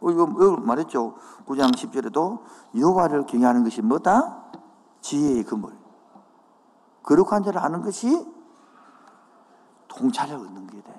[0.00, 0.26] 어, 이거
[0.58, 1.14] 말했죠.
[1.46, 2.40] 9장 10절에도
[2.78, 4.44] 여호와를 경외하는 것이 뭐다?
[5.00, 5.76] 지혜의 근본.
[7.02, 8.26] 거룩한 자를 아는 것이
[9.88, 10.96] 통찰을 얻는 게 돼요.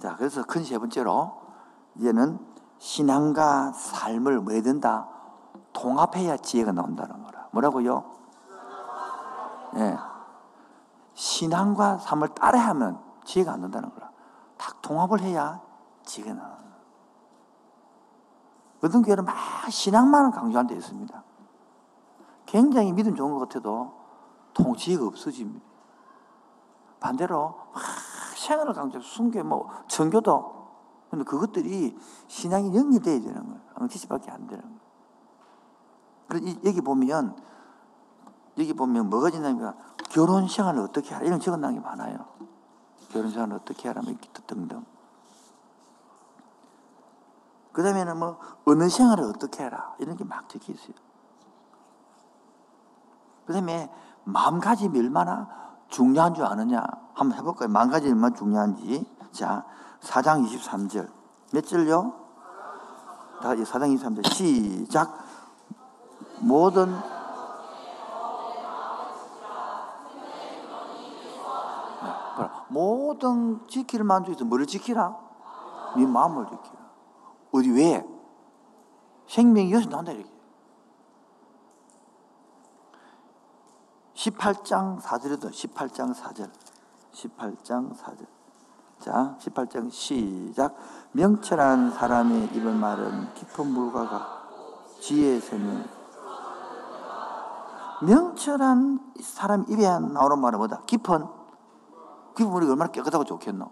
[0.00, 1.40] 자, 그래서 큰 세 번째로
[1.96, 2.38] 이제는
[2.78, 5.08] 신앙과 삶을 뭐 해야 된다?
[5.72, 7.46] 통합해야 지혜가 나온다는 거라.
[7.52, 8.04] 뭐라고요?
[9.76, 9.78] 예.
[9.78, 9.98] 네.
[11.14, 14.10] 신앙과 삶을 따라하면 지혜가 안 난다는 거라.
[14.58, 15.60] 딱 통합을 해야
[16.04, 16.58] 지혜가 나.
[18.82, 19.36] 어떤 교회는 막
[19.70, 21.22] 신앙만 강조한 데 있습니다.
[22.46, 23.94] 굉장히 믿음 좋은 것 같아도
[24.54, 25.64] 통지가 없어집니다.
[27.00, 27.82] 반대로 막
[28.36, 30.62] 생활을 강조, 순교, 뭐 전교도
[31.10, 33.60] 근데 그것들이 신앙이 연결돼야 되는 거예요.
[33.74, 34.82] 엉치밖에 안 되는 거예요.
[36.64, 37.36] 여기 보면
[38.58, 39.76] 여기 보면 뭐가 지나면
[40.10, 42.26] 결혼 생활을 어떻게 하라 이런 적어놓은 게 많아요.
[43.12, 44.84] 생활을 어떻게 하라면 등등.
[47.72, 50.94] 그 다음에는 뭐 어느 생활을 어떻게 해라 이런 게 막 적혀 있어요.
[53.46, 53.90] 그 다음에
[54.24, 55.48] 마음가짐이 얼마나
[55.88, 56.82] 중요한 줄 아느냐
[57.14, 57.68] 한번 해볼까요?
[57.68, 59.64] 마음가짐이 얼마나 중요한지 자
[60.00, 61.10] 4장 23절
[61.52, 62.14] 몇 절요?
[63.40, 65.18] 4장 23절 시작
[66.40, 66.94] 모든
[72.72, 75.16] 모든 지킬 만족에서 뭐를 지키라?
[75.96, 76.82] 네 마음을 지키라.
[77.52, 78.04] 어디 왜?
[79.28, 80.30] 생명이 여기서 나온다 이렇게.
[84.14, 86.50] 18장 4절에도 18장 4절.
[87.12, 88.26] 18장 4절.
[89.00, 90.76] 자, 18장 시작.
[91.12, 95.84] 명철한 사람의 입은 말은 깊은 물과 같 지혜의 샘은
[98.02, 100.82] 명철한 사람 입에 나오는 말은 뭐다?
[100.86, 101.41] 깊은
[102.34, 103.70] 그 부분이 얼마나 깨끗하고 좋겠노.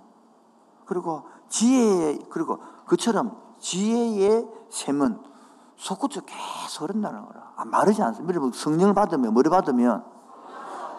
[0.86, 5.30] 그리고 지혜 그리고 그처럼 지혜의 샘은
[5.76, 7.52] 속구쳐 계속 흐른다는 거라.
[7.56, 8.38] 아, 마르지 않습니다.
[8.38, 10.04] 뭐 성령을 받으면, 머리 받으면,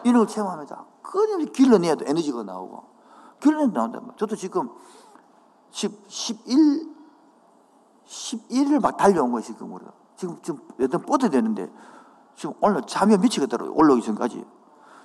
[0.04, 2.10] 이런 걸 체험하면서 끊임없이 길러내야 돼.
[2.10, 2.84] 에너지가 나오고.
[3.41, 4.15] 길러내야 나온단 말이야.
[4.17, 4.69] 저도 지금
[5.69, 6.95] 10, 11,
[8.08, 9.91] 11을 막 달려온 거예요, 지금 우리가.
[10.15, 11.71] 지금, 지금, 여튼 뻗어야 되는데,
[12.36, 13.76] 지금 오늘 잠이 미치겠더라고요.
[13.76, 14.45] 올라오기 전까지.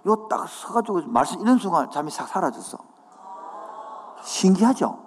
[0.06, 2.78] 요딱 서가지고 말씀 이런 순간 잠이 싹 사라졌어.
[4.22, 5.04] 신기하죠?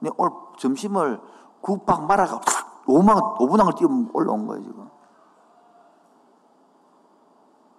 [0.00, 1.20] 내 오늘 점심을
[1.60, 2.40] 국밥 말아가
[2.86, 4.90] 5만, 5분항을 뛰어 올라온 거예요, 지금.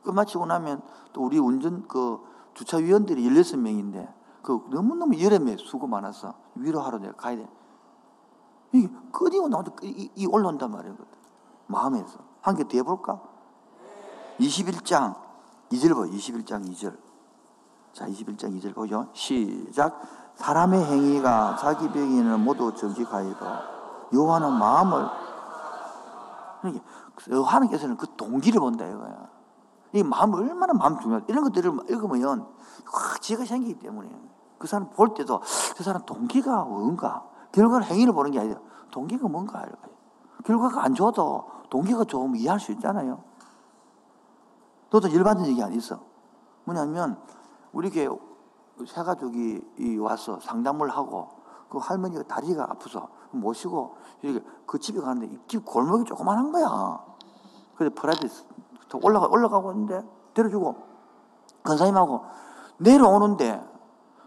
[0.04, 2.19] 끝마치고 나면 또 우리 운전, 그
[2.54, 7.47] 주차위원들이 16명인데, 그 너무너무 여름에 수고 많아서 위로하러 내가 가야 돼.
[8.73, 10.95] 이게 끊이고 나도 이, 이 올라온단 말이에요.
[11.67, 12.19] 마음에서.
[12.41, 13.21] 한 개 더 해볼까?
[14.39, 15.15] 21장
[15.73, 16.95] 2절 봐, 21장 2절.
[17.93, 19.07] 자, 21장 2절 보죠.
[19.13, 20.01] 시작.
[20.36, 23.45] 사람의 행위가 자기 병에는 모두 정직하여도
[24.13, 25.07] 여호와는 마음을
[27.45, 29.29] 하나님께서는 그 동기를 본다 이거야.
[29.93, 31.25] 이 마음 얼마나 마음 중요해.
[31.27, 32.47] 이런 것들을 읽으면
[32.86, 34.09] 확 지혜가 생기기 때문에
[34.57, 35.41] 그 사람 볼 때도
[35.75, 38.59] 그 사람 동기가 뭔가 결과를 행위를 보는 게 아니라
[38.91, 39.65] 동기가 뭔가.
[40.43, 43.23] 결과가 안 좋아도 동기가 좋으면 이해할 수 있잖아요.
[44.93, 45.99] 너도 일반적인 얘기 안 있어.
[46.65, 47.19] 뭐냐면
[47.71, 48.08] 우리 교회
[48.86, 51.29] 새 가족이 와서 상담을 하고
[51.67, 53.97] 그 할머니가 다리가 아프서 모시고
[54.67, 57.03] 그 집에 가는데 집 골목이 조그만한 거야.
[57.75, 58.32] 그래서 프라이빗
[59.01, 60.75] 올라가 올라가고 있는데 데려주고
[61.63, 62.21] 권사님하고
[62.77, 63.67] 내려오는데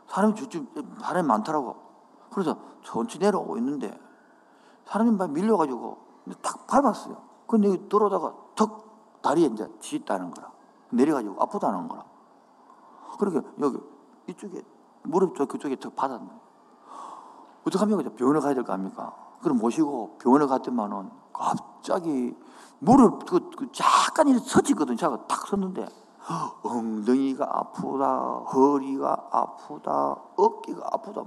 [0.09, 0.67] 사람이 저쪽
[1.01, 1.77] 사람이 많더라고.
[2.33, 3.97] 그래서 천천히 내려오고 있는데
[4.87, 5.99] 사람이 막 밀려가지고
[6.43, 7.23] 탁 밟았어요.
[7.47, 10.56] 근데 들어오다가 턱 다리에 이제 지있다는 거라.
[10.91, 12.05] 내려가지고 아프다는 거라.
[13.19, 13.79] 그러니까 여기
[14.29, 14.63] 이쪽에
[15.05, 16.29] 무릎 쪽 그쪽에 턱 받았네.
[17.67, 19.15] 어떡하면 병원에 가야 될 거 아닙니까?
[19.43, 22.37] 그럼 모시고 병원에 갔더만은 갑자기
[22.79, 24.97] 무릎 그, 그 약간 이렇게 서지거든.
[24.97, 25.87] 제가 탁 섰는데
[26.63, 28.19] 엉덩이가 아프다,
[28.53, 31.23] 허리가 아프다, 어깨가 아프다,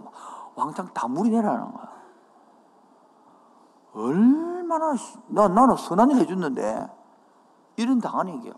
[0.55, 1.89] 왕창 다 물이 내라는 거야.
[3.93, 6.89] 얼마나 시- 나 나는 선한 일 해줬는데
[7.77, 8.53] 이런 당하는 얘기야.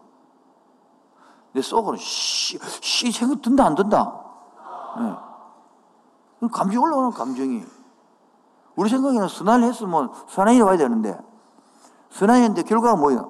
[1.54, 4.24] 내 속으로 씨, 씨 생각 든다 안 든다.
[5.00, 5.16] 네.
[6.40, 7.64] 그 감정이 올라오는 감정이.
[8.76, 11.20] 우리 생각에는 일 했으면 선한 일이 와야 되는데
[12.10, 13.26] 선한 일인데 결과가 뭐야?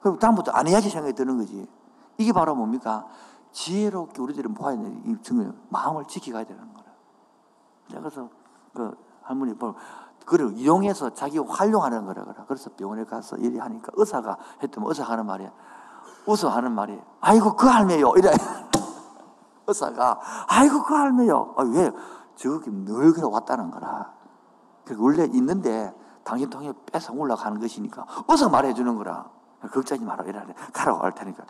[0.00, 1.68] 그럼 다음부터 안 해야지 생각이 드는 거지.
[2.18, 3.06] 이게 바로 뭡니까?
[3.52, 6.86] 지혜롭게 우리들이 모아야 되는 이 증거, 마음을 지켜가야 되는 거라.
[7.88, 8.28] 그래서
[8.74, 9.74] 그 할머니 뭐
[10.26, 12.34] 그를 이용해서 자기 활용하는 거라 그래.
[12.46, 15.52] 그래서 병원에 가서 일이 하니까 의사가 했더니 의사가 하는 말이야.
[16.26, 18.12] 웃어 하는 말이 아이고 그 할매요.
[18.16, 18.30] 이래.
[19.66, 21.54] 의사가 아이고 그 할매요.
[21.56, 21.90] 아, 왜?
[22.36, 24.12] 저기 늘 그래 왔다는 거라.
[24.84, 29.30] 그 원래 있는데 당신 통에 뺏어 올라가는 것이니까 어서 말해주는 거라.
[29.60, 31.44] 걱정하지 마라 이래 가라고 할 테니까.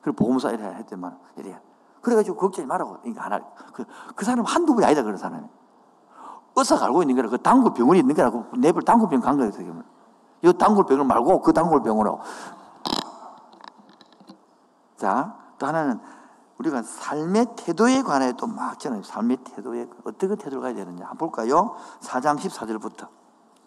[0.00, 1.60] 그리고 보험사 이래 했더만 이래.
[2.00, 2.98] 그래가지고 걱정하지 말라고.
[3.00, 3.40] 그러니까
[3.72, 5.46] 그, 그 사람 한두 분이 아니다 그런 사람이.
[6.56, 9.52] 의사가 알고 있는 거라 그 단골 병원이 있는 거라고 내별 단골병 간 거예요.
[10.42, 12.20] 이 단골병을 말고 그 단골병으로.
[14.96, 16.00] 자, 또 하나는
[16.58, 19.02] 우리가 삶의 태도에 관해 또 막 전해요.
[19.02, 21.04] 삶의 태도에 어떻게 태도를 가야 되느냐.
[21.06, 21.76] 한번 볼까요?
[22.00, 23.08] 4장 14절부터.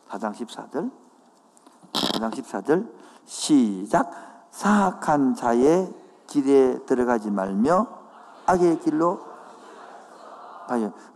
[0.09, 0.91] 4장 14절.
[1.93, 2.91] 4장 14절.
[3.25, 4.11] 시작.
[4.51, 5.93] 사악한 자의
[6.25, 7.87] 길에 들어가지 말며
[8.47, 9.21] 악의 길로.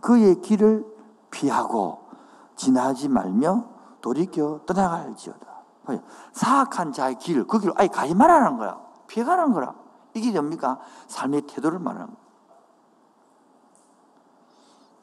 [0.00, 0.84] 그의 길을
[1.30, 2.04] 피하고
[2.56, 3.64] 지나지 말며
[4.00, 5.46] 돌이켜 떠나갈지어다.
[6.32, 8.80] 사악한 자의 길, 그 길을 아예 가지 말라는 거야.
[9.06, 9.74] 피해가라는 거라.
[10.14, 10.80] 이게 됩니까?
[11.08, 12.24] 삶의 태도를 말하는 거야.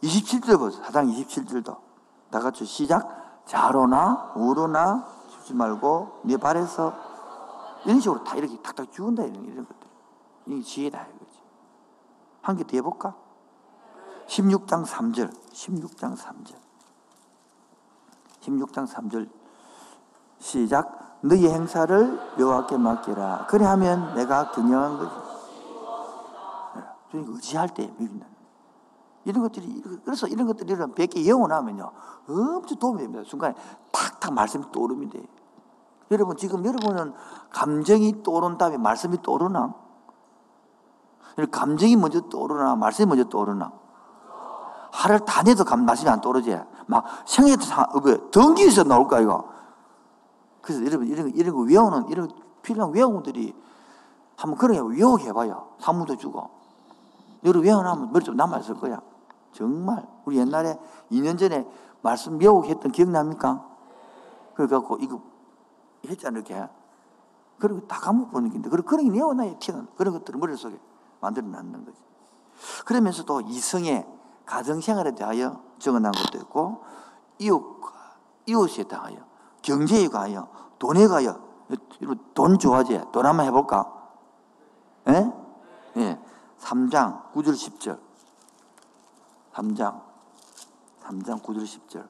[0.03, 0.83] 27절 보세요.
[0.83, 1.77] 사장 27절도.
[2.31, 3.43] 다 같이 시작.
[3.45, 6.93] 좌로나 우로나 주지 말고 네 발에서
[7.85, 9.87] 이런 식으로 다 이렇게 탁탁 주운다 이런, 이런 것들.
[10.47, 11.39] 이게 지혜다 이거지.
[12.41, 13.15] 한 개 더 해볼까?
[14.27, 15.31] 16장 3절.
[15.51, 16.55] 16장 3절.
[18.41, 19.29] 16장 3절.
[20.39, 21.00] 시작.
[21.21, 23.45] 너희 행사를 여호와께 맡기라.
[23.47, 25.11] 그래하면 내가 경영한 것이.
[27.11, 28.25] 그러니까 의지할 때 믿는다.
[29.25, 31.91] 이런 것들이 그래서 이런 것들이 이런 100개 영원하면요
[32.27, 33.23] 엄청 도움이 됩니다.
[33.25, 33.53] 순간에
[33.91, 35.23] 탁탁 말씀이 떠오르면 돼.
[36.09, 37.13] 여러분 지금 여러분은
[37.51, 39.73] 감정이 떠오른 다음에 말씀이 떠오르나?
[41.51, 43.71] 감정이 먼저 떠오르나 말씀이 먼저 떠오르나?
[44.91, 46.59] 하를 다 내도 감 말씀이 안 떠오르지.
[46.87, 47.55] 막 생에
[48.31, 49.50] 덩기에서 나올까 이거.
[50.61, 52.29] 그래서 여러분 이런 거, 이런 거 외우는 이런
[52.61, 53.55] 필요한 외우들이
[54.35, 55.69] 한번 그런 게 외우게 해봐요.
[55.79, 56.49] 산문도 주고.
[57.43, 59.01] 여러분 외워나면 머리 좀 남아있을 거야.
[59.51, 60.79] 정말 우리 옛날에
[61.11, 61.67] 2년 전에
[62.01, 63.67] 말씀 외우게 했던 기억납니까?
[64.55, 65.21] 그래갖고 이거
[66.07, 66.67] 했잖아 이렇게.
[67.59, 70.79] 그리고 다 까먹보는 건데 그런 그런 게 외워놔야 튀는 그런 것들을 머릿속에
[71.19, 71.97] 만들어 놨는 거지.
[72.85, 74.07] 그러면서도 이성의
[74.45, 76.83] 가정생활에 대하여 적어놓은 것도 있고
[77.37, 77.91] 이웃과
[78.47, 79.30] 이웃에 대하여
[79.61, 80.47] 경제에 관하여
[80.79, 81.39] 돈에 관하여
[82.33, 83.01] 돈 좋아하지?
[83.11, 83.91] 돈 한번 해볼까?
[85.07, 85.31] 예?
[85.97, 86.19] 예.
[86.59, 87.99] 3장 9절 10절
[89.53, 90.01] 3장
[91.03, 92.07] 3장 9절 10절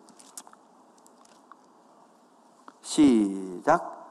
[2.81, 4.01] 시작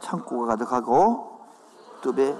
[0.00, 1.40] 창고가 가득하고
[2.00, 2.36] 뚜배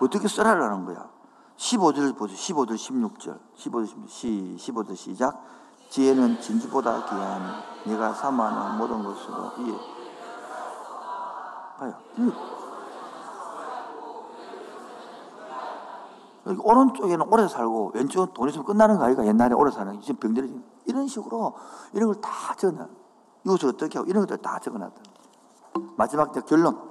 [0.00, 1.15] 어떻게 써라라는 거야
[1.56, 2.36] 15절 보세요.
[2.36, 3.38] 15절 16절.
[3.56, 4.08] 15절 16절.
[4.08, 5.42] 시, 15절 시작.
[5.88, 9.52] 지혜는 진주보다 귀한 내가 사모하는 모든 것으로.
[9.58, 9.76] 이해
[11.78, 11.94] 봐요.
[16.46, 19.26] 여기 오른쪽에는 오래 살고 왼쪽은 돈 있으면 끝나는 거 아이가?
[19.26, 21.56] 옛날에 오래 사는 지금 병들이 이런 식으로
[21.92, 22.86] 이런 걸 다 적어놔.
[23.44, 25.02] 이것을 어떻게 하고 이런 것들 다 적어놨다.
[25.96, 26.90] 마지막 결론.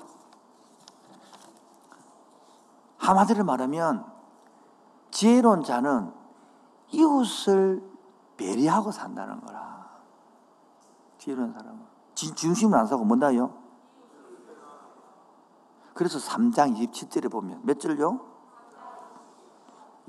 [2.98, 4.15] 한마디로 말하면
[5.16, 6.12] 지혜로운 자는
[6.92, 7.82] 이웃을
[8.36, 9.90] 배려하고 산다는 거라.
[11.18, 11.80] 지혜로운 사람은.
[12.14, 13.54] 진심을 안 사고 뭔다요?
[15.94, 18.20] 그래서 3장 27절에 보면 몇 절요?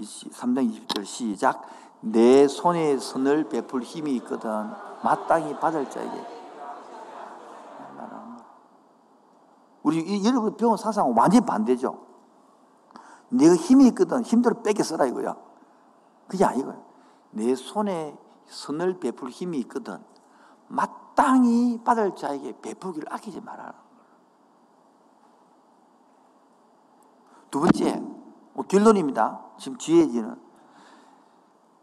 [0.01, 1.65] 3장 20절 시작.
[2.01, 4.51] 내 손에 선을 베풀 힘이 있거든
[5.05, 6.37] 마땅히 받을 자에게
[9.85, 12.06] 우리 여러분 병원 사상은 완전히 반대죠.
[13.29, 15.37] 내가 힘이 있거든 힘대로 뺏겨 써라 이거야.
[16.29, 16.85] 그게 아니고요.
[17.31, 18.17] 내 손에
[18.47, 20.03] 선을 베풀 힘이 있거든
[20.69, 23.75] 마땅히 받을 자에게 베풀기를 아끼지 말아라.
[27.51, 28.03] 두 번째
[28.53, 29.41] 뭐 결론입니다.
[29.59, 30.41] 지금 뒤에지는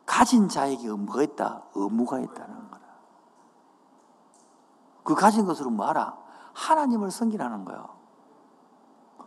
[0.06, 1.64] 가진 자에게 뭐가 있다?
[1.76, 2.84] 의무가 있다는 거라.
[5.04, 6.18] 그 가진 것으로 뭐하라?
[6.54, 7.89] 하나님을 섬기라는 거예요.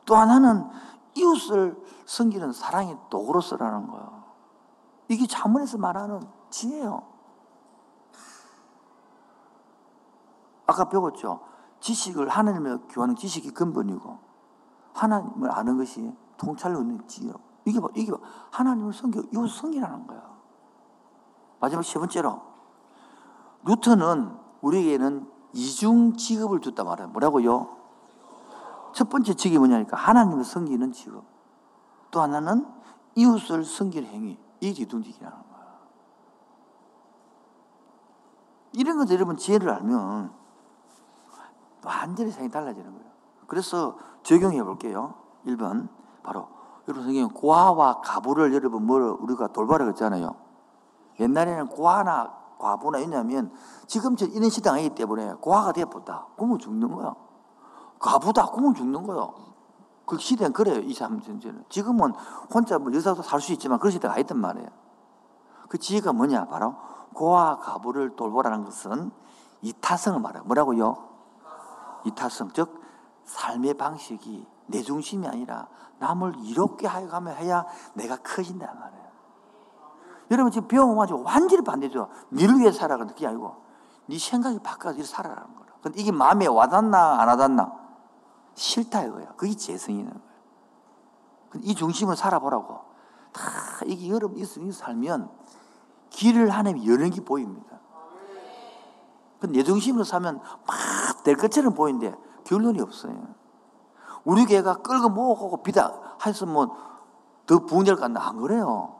[0.04, 0.68] 또 하나는
[1.16, 4.24] 이웃을 섬기는 사랑의 도구로서라는 거예요.
[5.08, 7.02] 이게 자문에서 말하는 지혜요.
[10.66, 11.40] 아까 배웠죠.
[11.80, 14.18] 지식을 하나님을 교하는 지식이 근본이고
[14.92, 17.34] 하나님을 아는 것이 통찰로 있는 지혜요.
[17.64, 20.36] 이게 뭐, 이게 뭐 하나님을 섬겨 이웃 섬기라는 거야.
[21.60, 22.42] 마지막 세 번째로
[23.64, 27.08] 루터는 우리에게는 이중 직업을 줬다 말해요.
[27.08, 27.75] 뭐라고요?
[28.96, 31.22] 첫 번째 직업이 뭐냐니까 하나님을 섬기는 직업.
[32.10, 32.66] 또 하나는
[33.14, 34.40] 이웃을 섬기는 행위.
[34.60, 35.66] 이 뒤둥직이라는 거야.
[38.72, 40.32] 이런 것들 여러분 지혜를 알면
[41.84, 43.10] 완전히 생각이 달라지는 거예요.
[43.46, 45.12] 그래서 적용해 볼게요.
[45.44, 45.90] 1번
[46.22, 46.48] 바로
[46.88, 50.34] 여러분 성경 고아와 가부를 여러분 뭘 우리가 돌봐라 했잖아요.
[51.20, 53.52] 옛날에는 고아나 과부나 있냐면
[53.88, 56.28] 지금처럼 이런 시대가 아니기 때문에 고아가 되었다.
[56.34, 57.25] 그러면 죽는 거야.
[57.98, 58.46] 과부다.
[58.50, 59.28] 그러면 죽는 거야.
[60.06, 60.76] 그 시대는 그래요.
[60.80, 61.68] 2, 3전제는.
[61.68, 62.12] 지금은
[62.52, 64.68] 혼자 뭐 여자도 살 수 있지만 그런 시대가 아니단 말이에요.
[65.68, 66.46] 그 지혜가 뭐냐?
[66.46, 66.76] 바로
[67.14, 69.10] 고아 가부를 돌보라는 것은
[69.62, 70.44] 이타성을 말해요.
[70.44, 70.96] 뭐라고요?
[72.04, 72.50] 이타성.
[72.52, 72.80] 즉
[73.24, 75.66] 삶의 방식이 내 중심이 아니라
[75.98, 79.06] 남을 이롭게 하여가며 해야 내가 커진단 말이에요.
[80.30, 82.08] 여러분 지금 배워가지고 완전히 반대죠.
[82.32, 83.56] 니를 위해 살아가는 게 아니고
[84.06, 85.66] 네 생각이 바꿔서 살아라는 거라.
[85.82, 87.85] 근데 이게 마음에 와닿나 안 와닿나?
[88.56, 89.28] 싫다 이거야.
[89.36, 91.62] 그게 재성이는 거야.
[91.62, 92.80] 이 중심을 살아보라고.
[93.32, 93.42] 다
[93.86, 95.30] 이게 여러분 있으면 살면
[96.10, 97.80] 길을 하나님이 여는 게 보입니다.
[99.48, 100.96] 내 중심으로 살면 막
[101.26, 103.34] 될 것처럼 보이는데 결론이 없어요.
[104.24, 105.92] 우리 교회가 끌고 모으고 비다
[106.24, 108.94] 해서 뭐더 부흥될 것같나 안 그래요.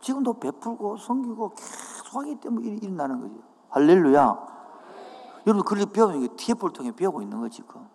[0.00, 3.34] 지금도 베풀고 섬기고 계속 하기 때문에 일어나는 거죠.
[3.68, 4.38] 할렐루야.
[5.46, 7.86] 여러분 그걸 배우는 게 TF를 통해 배우고 있는 거지 지금.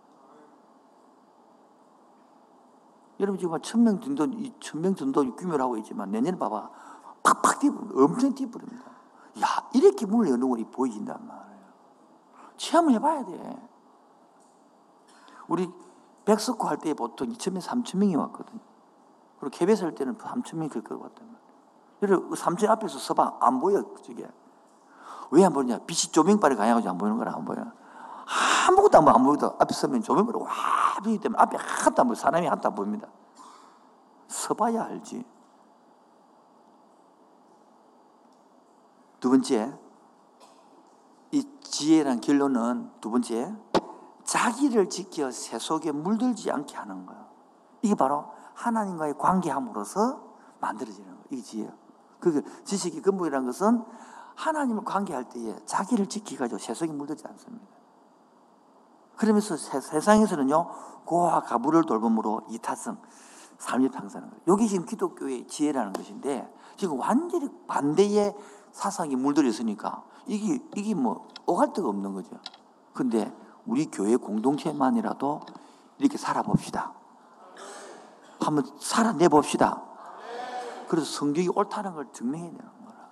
[3.22, 4.28] 여러분 지금 천명 전도,
[4.60, 6.70] 천명 규모를 하고 있지만 내년에 봐봐.
[7.24, 8.04] 팍팍 뛰어버립니다.
[8.04, 8.84] 엄청 뛰어버립니다.
[9.42, 11.62] 야, 이렇게 문을 여는 것이 보여진단 말이에요.
[12.58, 13.68] 체험을 해봐야 돼.
[15.48, 15.70] 우리
[16.26, 18.60] 백석구 할때 보통 2천명, 3천명이 왔거든요.
[19.40, 21.42] 그리고 KBS 할 때는 3천명이 그렇게 왔단 말이에요.
[22.02, 23.38] 여러분, 3천 앞에서 서봐.
[23.40, 24.28] 안 보여, 저게.
[25.30, 25.78] 왜안 보이냐?
[25.86, 27.72] 빛이 조명빨이 가야가지고 안 보이는 거라, 안 보여.
[28.70, 29.54] 아무것도 안 보여, 안 보이다.
[29.60, 30.50] 앞에 서면 조명빨이 와,
[31.04, 32.16] 보이기 때문에 앞에 하나도 안 보여.
[32.16, 33.08] 사람이 하나도 안 보입니다.
[34.28, 35.26] 서봐야 알지.
[39.20, 39.78] 두 번째,
[41.32, 43.54] 이 지혜란 결론은 두 번째,
[44.24, 47.26] 자기를 지켜 새 속에 물들지 않게 하는 거예요.
[47.82, 50.22] 이게 바로 하나님과의 관계함으로써
[50.60, 51.24] 만들어지는 거예요.
[51.32, 51.72] 이게 지혜예요.
[52.20, 53.84] 그 지식의 근본이라는 것은
[54.36, 57.66] 하나님을 관계할 때에 자기를 지키가지고 세속에 물들지 않습니다.
[59.16, 60.70] 그러면서 세상에서는요,
[61.06, 62.98] 고와 가부를 돌봄으로 이타성,
[63.90, 64.42] 평사는 거예요.
[64.48, 68.36] 여기 지금 기독교의 지혜라는 것인데, 지금 완전히 반대의
[68.72, 72.40] 사상이 물들어 있으니까, 이게, 이게 뭐, 오갈 데가 없는 거죠.
[72.94, 73.32] 근데
[73.66, 75.42] 우리 교회 공동체만이라도
[76.00, 76.94] 이렇게 살아봅시다.
[78.40, 79.84] 한번 살아내 봅시다.
[80.88, 83.10] 그래서 성경이 옳다는 걸 증명해야 되는 거라.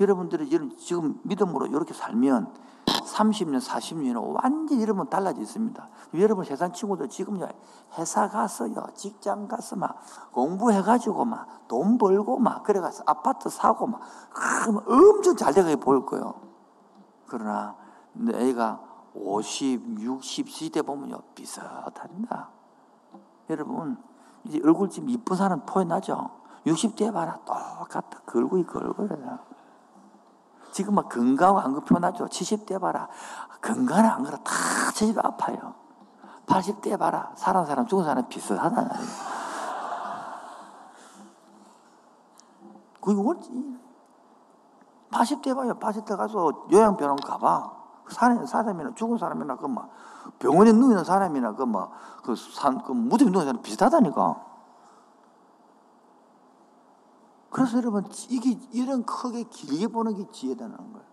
[0.00, 2.52] 여러분들이 지금 믿음으로 이렇게 살면
[2.88, 5.88] 30년, 40년은 완전히 여러분 달라져 있습니다.
[6.14, 7.40] 여러분 세상 친구들 지금
[7.98, 10.00] 회사 가서요, 직장 가서 막
[10.32, 14.00] 공부해가지고 막 돈 벌고 막 그래가서 아파트 사고 막
[14.86, 16.34] 엄청 잘 돼가게 보일 거예요.
[17.26, 17.76] 그러나
[18.34, 18.80] 애가
[19.14, 22.48] 50, 60 시대 보면요 비슷합니다.
[23.50, 23.98] 여러분
[24.44, 26.30] 이제 얼굴 좀 이쁜 사람 표현하죠.
[26.66, 28.20] 60대 봐라 똑같다.
[28.24, 29.47] 그 얼굴이 그 얼굴이야.
[30.78, 32.26] 지금 막 건강하고 안그 표현하죠.
[32.26, 33.08] 70대 봐라.
[33.60, 34.36] 건강은 안 그래.
[34.44, 34.52] 다
[34.92, 35.74] 70대 아파요.
[36.46, 37.32] 80대 봐라.
[37.34, 38.88] 사는 사람 죽은 사람 비슷하다.
[43.00, 43.50] 그게 원지.
[45.10, 45.74] 80대 봐요.
[45.80, 47.72] 80대 가서 요양병원 가봐.
[48.10, 49.90] 사는 사람이나 죽은 사람이나 그 막
[50.38, 54.47] 병원에 누우는 사람이나 그 막그산그 그 무덤에 누운 사람 비슷하다니까.
[57.58, 61.06] 그래서 여러분 이게 이런 크게 길게 보는 게 지혜다는 거예요.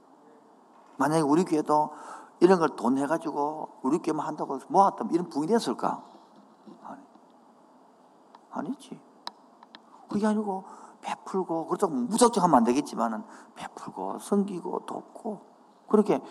[0.98, 1.91] 만약에 우리 교회도
[2.39, 6.04] 이런 걸 돈 해가지고 우리 교회만 한다고 모았다면 이런 부이 됐을까?
[6.84, 7.02] 아니.
[8.52, 9.00] 아니지.
[10.10, 10.64] 그게 아니고
[11.02, 13.24] 베풀고 그렇다고 무작정 하면 안 되겠지만은
[13.56, 15.41] 베풀고 섬기고 돕고
[15.88, 16.22] 그렇게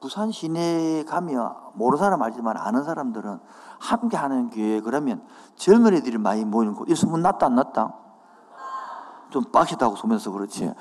[0.00, 3.38] 부산 시내에 가면 모르는 사람 알지만 아는 사람들은
[3.78, 6.90] 함께 하는 교회 그러면 젊은 애들이 많이 모이는 곳.
[6.90, 8.01] 이 소문 났다 안 났다?
[9.32, 10.72] 좀 빡시다고 소면서 그렇지.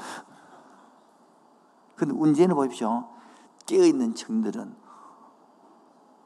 [1.95, 3.07] 근데 문제는 보십시오.
[3.65, 4.75] 깨어있는 청들은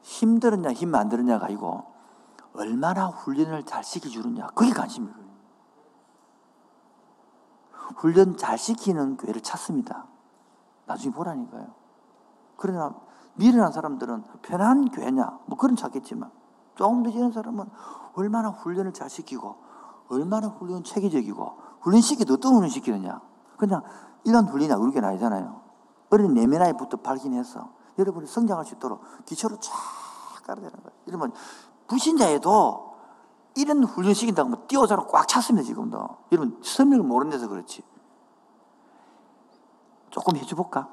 [0.02, 1.84] 힘들었냐 힘 안 들었냐가 아니고
[2.54, 4.48] 얼마나 훈련을 잘 시켜주느냐.
[4.48, 5.14] 그게 관심이에요.
[7.96, 10.06] 훈련 잘 시키는 교회를 찾습니다.
[10.86, 11.74] 나중에 보라니까요.
[12.56, 12.94] 그러나
[13.34, 16.30] 미련한 사람들은 편한 교회냐, 뭐 그런 찾겠지만
[16.74, 17.68] 조금 더 지는 사람은
[18.14, 19.56] 얼마나 훈련을 잘 시키고
[20.08, 23.20] 얼마나 훈련 체계적이고 훈련 시키도 어떤 훈련 시키느냐.
[23.56, 23.80] 그냥
[24.24, 25.60] 이런 훈련이 우리 교회 아니잖아요.
[26.10, 29.72] 어린 내면 아이부터 발견해서 여러분이 성장할 수 있도록 기초를 쫙
[30.44, 30.98] 깔아야 되는 거예요.
[31.06, 31.32] 이러면
[31.86, 32.96] 부신자에도
[33.54, 36.08] 이런 훈련 시킨다고 뭐 띄워서 꽉 찼습니다, 지금도.
[36.32, 37.84] 여러분, 설명을 모르는 데서 그렇지.
[40.10, 40.88] 조금 해줘볼까?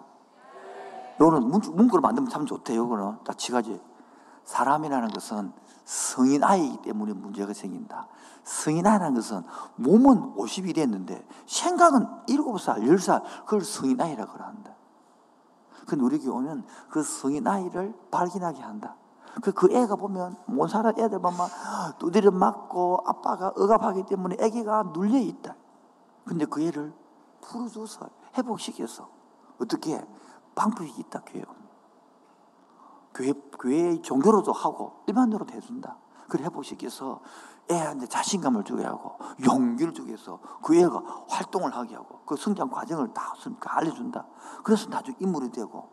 [1.19, 3.23] 요거는 문구로 만들면 참 좋대요, 요거는.
[3.23, 3.81] 딱 지가지.
[4.45, 5.53] 사람이라는 것은
[5.85, 8.07] 성인 아이이기 때문에 문제가 생긴다.
[8.43, 9.43] 성인 아이라는 것은
[9.75, 14.75] 몸은 50이 됐는데 생각은 7살, 10살, 그걸 성인 아이라고 한다.
[15.85, 18.95] 근데 우리 교회는 그 성인 아이를 발견하게 한다.
[19.41, 21.37] 그, 그 애가 보면 못 살아 애들 보면
[21.97, 25.55] 두드려 맞고 아빠가 억압하기 때문에 애기가 눌려 있다.
[26.25, 26.93] 근데 그 애를
[27.41, 29.09] 풀어줘서 회복시켜서
[29.59, 30.05] 어떻게
[30.55, 31.43] 방법이 있다 교회.
[33.13, 35.97] 교회 교회의 종교로도 하고 일반적으로도 해준다.
[36.27, 37.21] 그걸 회복시켜서
[37.71, 43.13] 애한테 자신감을 주게 하고 용기를 주게 해서 그 애가 활동을 하게 하고 그 성장 과정을
[43.13, 43.33] 다
[43.65, 44.25] 알려준다.
[44.63, 45.89] 그래서 나중에 인물이 되고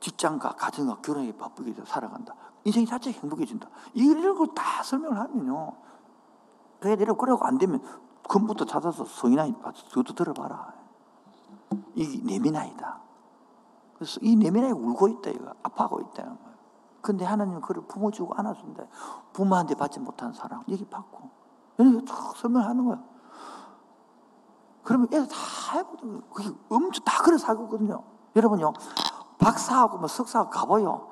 [0.00, 2.34] 직장과 가정과 결혼에 바쁘게 살아간다.
[2.64, 3.68] 인생이 자체가 행복해진다.
[3.94, 5.72] 이런 걸 다 설명을 하면요.
[6.80, 7.82] 그래, 내려 그러고 안 되면
[8.28, 9.54] 금부터 찾아서 성인아이
[9.88, 10.74] 저도 들어봐라.
[11.94, 13.03] 이 내면아이다.
[13.94, 15.52] 그래서 이 내면아이가 울고 있다, 이거.
[15.62, 16.36] 아파하고 있다.
[17.00, 18.84] 근데 하나님은 그를 품어주고 안아준다.
[19.32, 21.30] 부모한테 받지 못한 사랑, 여기 받고.
[21.78, 23.02] 이렇게 쭉 설명하는 거야.
[24.82, 25.36] 그러면 애들 다
[25.74, 26.20] 해보거든요.
[26.32, 28.02] 그게 엄청 다 그래 살거든요.
[28.36, 28.72] 여러분요,
[29.38, 31.08] 박사하고 뭐 석사하고 가봐요.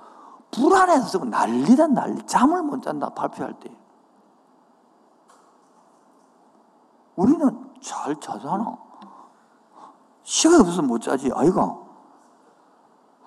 [0.51, 2.25] 불안해서 난리다 난리.
[2.27, 3.75] 잠을 못 잔다, 발표할 때.
[7.17, 8.79] 우리는 잘 자잖아.
[10.23, 11.82] 시간이 없어서 못 자지, 아이가.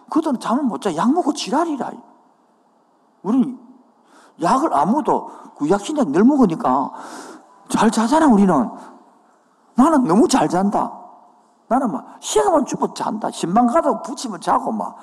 [0.09, 0.95] 그들은 잠을 못 자.
[0.95, 1.91] 약 먹고 지랄이라.
[3.23, 3.57] 우리
[4.41, 6.91] 약을 아무도 그 약신약 늘 먹으니까
[7.69, 8.69] 잘 자잖아, 우리는.
[9.75, 10.91] 나는 너무 잘 잔다.
[11.67, 13.31] 나는 막 시간만 주고 잔다.
[13.31, 14.95] 신방 가다 붙이면 자고 막.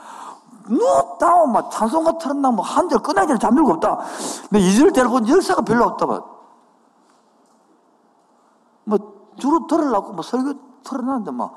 [0.68, 3.98] 누웠다, 막 찬송가 틀었나, 뭐, 한절 끝나기 전에 잠들고 없다.
[4.48, 6.06] 근데 이절 때려본 열사가 별로 없다.
[6.06, 6.28] 막.
[8.84, 8.98] 뭐,
[9.38, 11.54] 주로 들으려고 뭐 설교 틀어놨는데 막,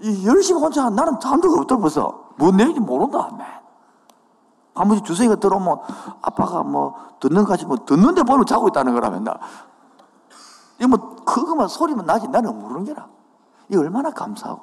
[0.00, 2.23] 이 열심히 혼자 나는 잠들고 없다 벌써.
[2.36, 3.30] 뭔 내용인지 모른다.
[3.36, 3.46] 맨.
[4.74, 5.78] 한 번씩 주성이가 들어오면
[6.20, 9.38] 아빠가 뭐 듣는 까지 뭐 듣는데 보면 자고 있다는 거라 맨날.
[10.80, 13.06] 이 뭐, 그거만 소리만 나지 나는 모르는 게라.
[13.70, 14.62] 이 얼마나 감사하고.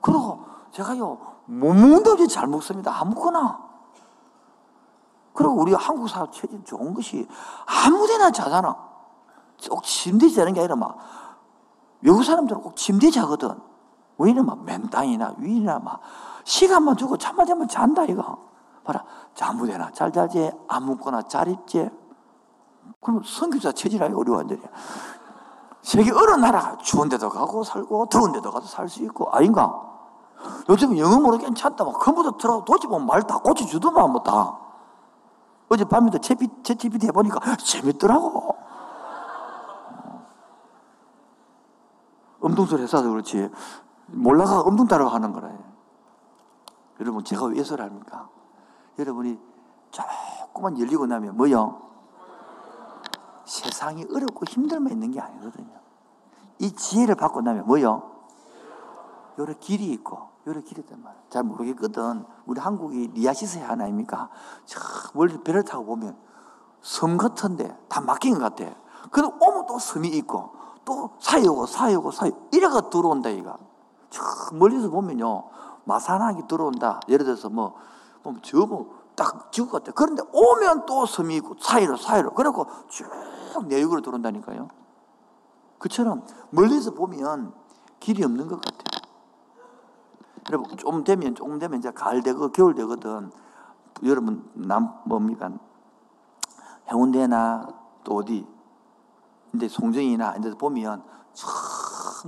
[0.00, 2.98] 그리고 제가요, 못 먹는다 없이 잘 먹습니다.
[3.00, 3.68] 아무거나.
[5.34, 7.28] 그리고 우리 한국 사람 체질 좋은 것이
[7.66, 8.76] 아무 데나 자잖아.
[9.70, 10.96] 꼭 침대에 자는 게 아니라 막,
[12.00, 13.50] 외국 사람들은 꼭 침대에 자거든.
[14.16, 16.00] 왜냐면 막 맨땅이나 위나 막,
[16.52, 18.38] 시간만 주고 잠만 자면 잔다, 이거.
[18.82, 19.04] 봐라.
[19.42, 21.90] 아무 데나 잘 자지, 아무거나 잘 입지.
[23.02, 24.62] 그럼 선교사 체질이 어려워, 완전히.
[25.82, 29.72] 세계 어느 나라 추운 데도 가고 살고 더운 데도 가서 살 수 있고 아닌가?
[30.70, 31.84] 요즘 영어 모르 괜찮다.
[31.84, 34.58] 막 컴퓨터 들어 도집보면 말 다 고쳐주더만 뭐 다.
[35.68, 38.56] 어제 밤에도 채티피티 해보니까 재밌더라고.
[42.40, 43.50] 엄동설 회사도 그렇지.
[44.06, 45.50] 몰라가 엄동 따라 하는 거라.
[47.00, 48.28] 여러분 제가 왜 설합니까?
[48.98, 49.38] 여러분이
[49.90, 51.82] 조금만 열리고 나면 뭐요?
[53.44, 55.78] 세상이 어렵고 힘들만 있는 게 아니거든요.
[56.58, 58.18] 이 지혜를 받고 나면 뭐요?
[59.38, 61.24] 여러 길이 있고 여러 길이 있단 말이에요.
[61.30, 62.24] 잘 모르겠거든.
[62.46, 64.28] 우리 한국이 리아시스의 하나입니까?
[64.64, 64.80] 저
[65.14, 66.16] 멀리 배를 타고 보면
[66.82, 68.74] 섬 같은데 다 막힌 것 같아.
[69.10, 70.52] 그래도 오면 또 섬이 있고
[70.84, 73.56] 또 사이오고 사이오고 사이 이래가 들어온다 이가.
[74.10, 74.22] 저
[74.54, 75.44] 멀리서 보면요
[75.88, 77.00] 마산항이 들어온다.
[77.08, 77.74] 예를 들어서 뭐
[78.22, 79.90] 보면 저뭐 딱 지구 같아.
[79.92, 83.08] 그런데 오면 또 섬이 있고 사이로 사이로 그래고 쭉
[83.66, 84.68] 내륙으로 들어온다니까요.
[85.78, 87.54] 그처럼 멀리서 보면
[88.00, 89.08] 길이 없는 것 같아요.
[90.50, 93.32] 여러분 좀 되면 조금 되면 이제 가을 되고 겨울 되거든.
[94.04, 95.50] 여러분 남 뭡니까
[96.90, 97.66] 해운대나
[98.04, 98.46] 또 어디
[99.50, 101.46] 근데 송정이나 이제 보면 저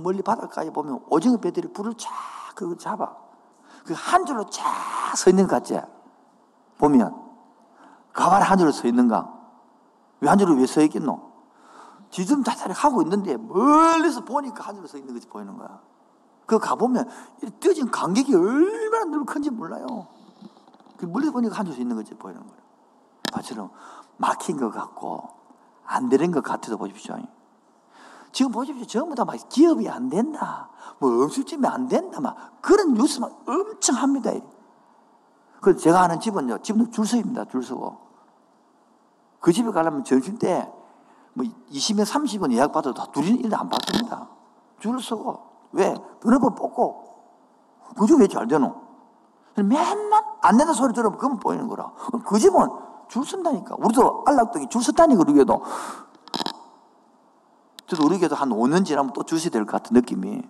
[0.01, 2.09] 멀리 바닷가에 보면 오징어 배들이 불을 쫙
[2.55, 3.30] 그거 잡아
[3.85, 5.79] 그 한 줄로 쫙 서 있는 것 같지
[6.77, 7.15] 보면
[8.13, 9.39] 가발 한 줄로 서 있는가
[10.21, 11.31] 왜 한 줄로 왜 서 있겠노
[12.45, 15.81] 자살이 하고 있는데 멀리서 보니까 한 줄로 서 있는 것이 보이는 거야
[16.45, 17.07] 그 가보면
[17.59, 20.07] 뛰어진 간격이 얼마나 넓 큰지 몰라요.
[20.97, 22.61] 그 멀리 보니까 한줄 서 있는 거지 보이는 거예요.
[23.33, 23.69] 마처럼
[24.17, 25.29] 막힌 것 같고
[25.85, 27.15] 안 되는 것 같아도 보십시오.
[28.33, 28.85] 지금 보십시오.
[28.85, 30.69] 전부 다 막 기업이 안 된다.
[31.01, 32.21] 뭐 음식점이 안 된다.
[32.21, 34.31] 막 그런 뉴스만 엄청 합니다.
[35.59, 36.59] 그 제가 아는 집은요.
[36.59, 37.45] 집은 줄 서입니다.
[37.45, 37.97] 줄 서고.
[39.39, 40.71] 그 집에 가려면 점심 때
[41.33, 44.27] 뭐 20명, 30원 예약 받아도 다 둘이 일도 안 받습니다.
[44.79, 45.39] 줄 서고.
[45.71, 45.95] 왜?
[46.21, 47.09] 번호번 뽑고.
[47.97, 48.75] 그집 왜잘 되노?
[49.55, 51.91] 맨날 안 된다 소리 들으면 그건 보이는 거라.
[52.25, 52.67] 그 집은
[53.07, 53.75] 줄 선다니까.
[53.79, 55.63] 우리도 안락동이 줄 섰다니, 까 우리 교도.
[57.87, 60.41] 저도 우리 교도 한 5년 지나면 또 줄 서야 될 것 같은 느낌이.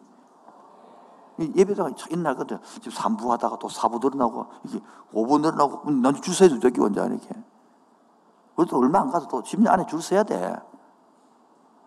[1.56, 2.60] 예배가 옛날 거든.
[2.82, 4.80] 지금 3부 하다가 또 4부 늘어나고, 이게
[5.14, 7.30] 5부 늘어나고, 난줄 서야 돼, 저기 원자, 이렇게.
[8.56, 10.56] 그래도 얼마 안 가서 또 10년 안에 줄 서야 돼.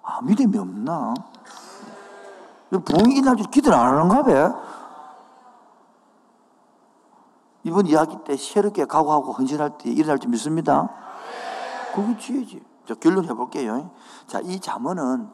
[0.03, 1.15] 아, 믿음이 없나?
[2.71, 4.61] 부흥이 날 기도를 안 하는가 봐.
[7.63, 10.91] 이번 이야기 때 새롭게 각오하고 헌신할 때 일어날 줄 믿습니다.
[11.95, 12.63] 그게 지혜지.
[12.87, 13.91] 자, 결론 해볼게요.
[14.27, 15.31] 자, 이 잠언은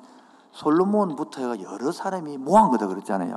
[0.52, 3.34] 솔로몬부터 여러 사람이 모한 거다 그랬잖아요.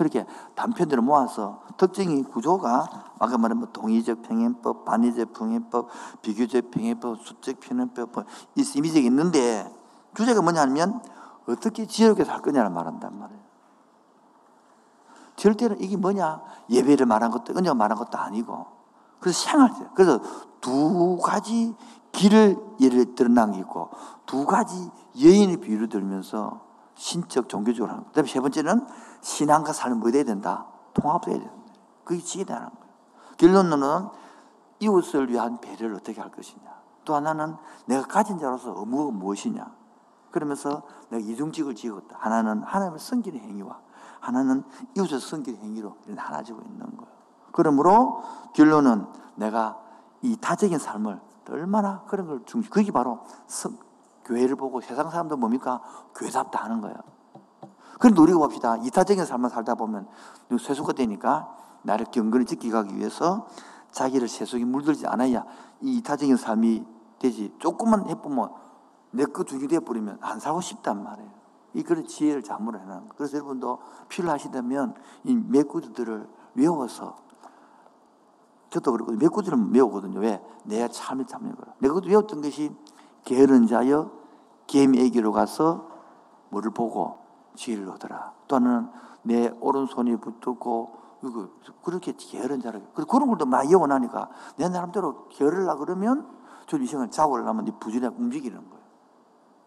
[0.00, 0.24] 그렇게
[0.54, 5.88] 단편들을 모아서 특징이 구조가 아까 말한 뭐 동의적 평행법, 반의적 평행법,
[6.22, 8.24] 비교적 평행법, 수적 평행법, 뭐
[8.56, 9.70] 이미지가 있는데
[10.14, 11.02] 주제가 뭐냐면
[11.46, 13.42] 어떻게 지혜롭게 살 거냐를 말한단 말이에요.
[15.36, 16.40] 절대로 이게 뭐냐?
[16.70, 18.68] 예배를 말한 것도, 은혜가 말한 것도 아니고.
[19.20, 20.18] 그래서 생활, 그래서
[20.62, 21.76] 두 가지
[22.12, 23.90] 길을 예를 들어 남기고,
[24.24, 24.90] 두 가지
[25.22, 26.62] 여인의 비유를 들면서
[26.94, 28.08] 신적, 종교적으로 하는 거.
[28.10, 28.86] 그 다음에 세 번째는
[29.20, 30.66] 신앙과 삶을 뭐 돼야 된다?
[30.94, 31.54] 통합돼야 된다.
[32.04, 32.90] 그게 지혜다는 거예요.
[33.36, 34.08] 결론은
[34.80, 36.80] 이웃을 위한 배려를 어떻게 할 것이냐.
[37.04, 37.56] 또 하나는
[37.86, 39.74] 내가 가진 자로서 의무가 무엇이냐.
[40.30, 42.16] 그러면서 내가 이중직을 지었다.
[42.18, 43.78] 하나는 하나님을 섬기는 행위와
[44.20, 44.64] 하나는
[44.96, 47.12] 이웃을 섬기는 행위로 나눠지고 있는 거예요.
[47.52, 48.22] 그러므로
[48.54, 49.80] 결론은 내가
[50.22, 53.76] 이 타적인 삶을 얼마나 그런 걸 중시, 그게 바로 성,
[54.24, 55.80] 교회를 보고 세상 사람들 뭡니까?
[56.14, 56.96] 교회답다 하는 거예요.
[58.00, 58.76] 그런데 우리가 봅시다.
[58.78, 60.08] 이타적인 삶을 살다 보면
[60.58, 63.46] 세수가 되니까 나를 경건히 지키기 위해서
[63.92, 65.44] 자기를 세속에 물들지 않아야
[65.82, 66.84] 이 이타적인 삶이
[67.18, 67.54] 되지.
[67.58, 68.50] 조금만 해보면
[69.10, 71.30] 내거 두개 되어버리면 안 살고 싶단 말이에요.
[71.74, 73.14] 이 그런 지혜를 해놓은 거.
[73.16, 73.78] 그래서 여러분도
[74.08, 74.94] 필요하시다면
[75.24, 77.16] 이 메꾸들을 외워서
[78.70, 80.20] 저도 그렇고 메꾸들은 외우거든요.
[80.20, 80.42] 왜?
[80.64, 81.74] 내가 참을 참는 거라.
[81.80, 82.74] 내가 그것도 외웠던 것이
[83.24, 84.10] 게으른 자여
[84.68, 85.86] 개미에게로 가서
[86.48, 87.18] 뭐를 보고
[87.54, 88.32] 지혜를 얻어라.
[88.48, 88.88] 또 하나는
[89.22, 90.98] 내 오른손이 붙었고
[91.82, 96.26] 그렇게 게으른 자를 그런 걸도 많이 예원하니까 내 나름대로 게으르려 그러면
[96.66, 98.80] 저이 시간을 잡으려면 부지런히 움직이는 거예요.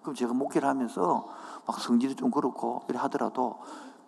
[0.01, 1.27] 그럼 제가 목회를 하면서
[1.65, 3.59] 막 성질이 좀 그렇고 이래 하더라도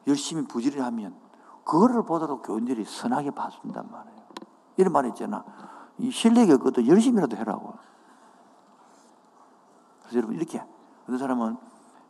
[0.07, 1.15] 열심히 부지런히 하면
[1.63, 4.26] 그거를 보다도 교인들이 선하게 봐준단 말이에요.
[4.78, 5.43] 이런 말 있잖아.
[5.97, 7.73] 이 실력이 없거든 열심히라도 해라고.
[10.01, 10.63] 그래서 여러분 이렇게
[11.03, 11.57] 어떤 사람은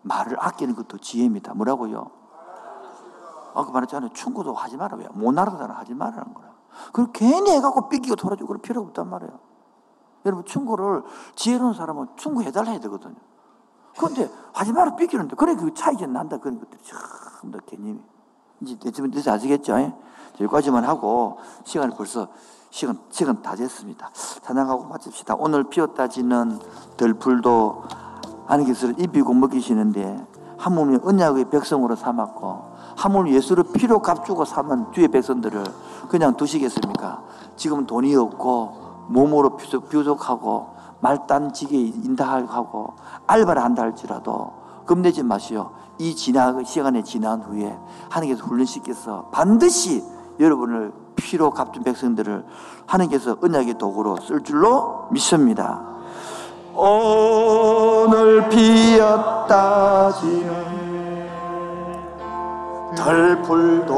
[0.05, 1.53] 말을 아끼는 것도 지혜입니다.
[1.53, 2.11] 뭐라고요?
[3.55, 4.11] 아까 말했잖아요.
[4.13, 4.97] 충고도 하지 마라.
[4.97, 5.07] 왜?
[5.13, 5.73] 못 알아듣잖아.
[5.75, 6.53] 하지 말라는 거야.
[6.87, 9.39] 그걸 괜히 해갖고 삐끼고 돌아주고 그럴 필요가 없단 말이에요.
[10.25, 11.03] 여러분 충고를
[11.35, 13.15] 지혜로운 사람은 충고해달라 해야 되거든요.
[13.97, 18.01] 그런데 하지 마라 삐끼는데 그래 그 차이가 난다 그런 것들이 참더 개념이
[18.61, 19.77] 이제 대충 돼서 아시겠죠?
[19.79, 19.95] 예?
[20.39, 22.27] 여기까지만 하고 시간을 벌써
[22.71, 24.11] 시간 시간 다 됐습니다.
[24.41, 25.35] 찬양하고 마칩시다.
[25.37, 26.59] 오늘 피었다 지는
[26.97, 27.83] 들풀도
[28.45, 30.27] 하나님께서 입히고 먹이시는데
[30.57, 35.63] 한 몸이 언약의 백성으로 삼았고 한 몸이 예수를 피로 값주고 삼은 주의 백성들을
[36.09, 37.23] 그냥 두시겠습니까?
[37.55, 42.93] 지금 돈이 없고 몸으로 부족하고 말단지게 인다하고
[43.27, 44.53] 알바를 한다 할지라도
[44.85, 45.71] 겁내지 마시오.
[45.97, 47.77] 이 지나 시간에 지난 후에
[48.09, 50.03] 하나님께서 훈련시켜서 반드시
[50.39, 52.45] 여러분을 피로 갚은 백성들을
[52.85, 55.94] 하나님께서 언약의 도구로 쓸 줄로 믿습니다.
[56.77, 60.53] 오늘 피었다 지는
[62.97, 63.95] 덜풀도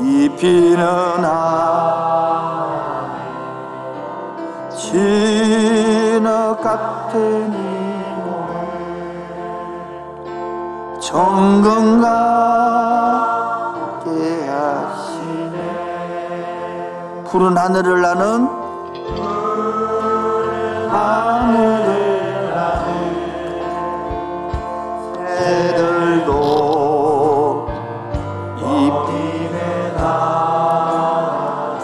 [0.00, 0.84] 이 피는
[1.24, 1.96] 아
[4.76, 8.46] 진흙 같은 이몸
[11.00, 12.10] 정건가게
[14.50, 15.56] 하시네.
[17.24, 18.65] 푸른 하늘을 나는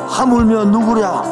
[0.09, 1.32] 하물며 누구랴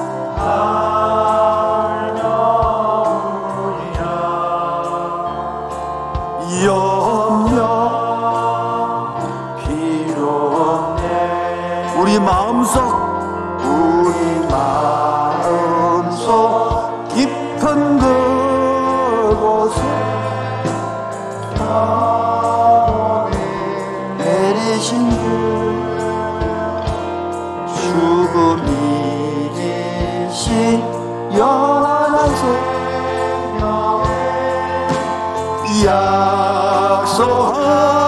[37.20, 37.99] 약속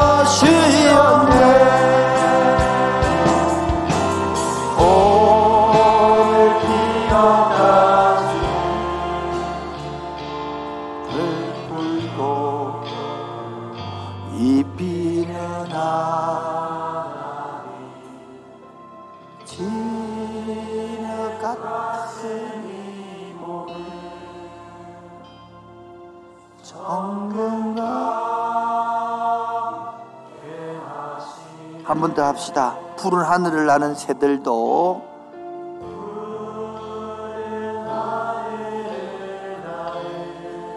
[32.12, 32.76] 번 더 합시다.
[32.96, 35.02] 푸른 하늘을 나는 새들도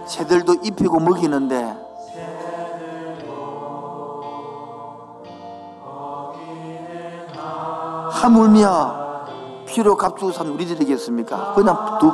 [0.07, 1.75] 새들도 입히고 먹이는데
[8.11, 9.05] 하물며
[9.65, 11.53] 피로 값주고 산 우리들이겠습니까?
[11.53, 12.07] 그냥 두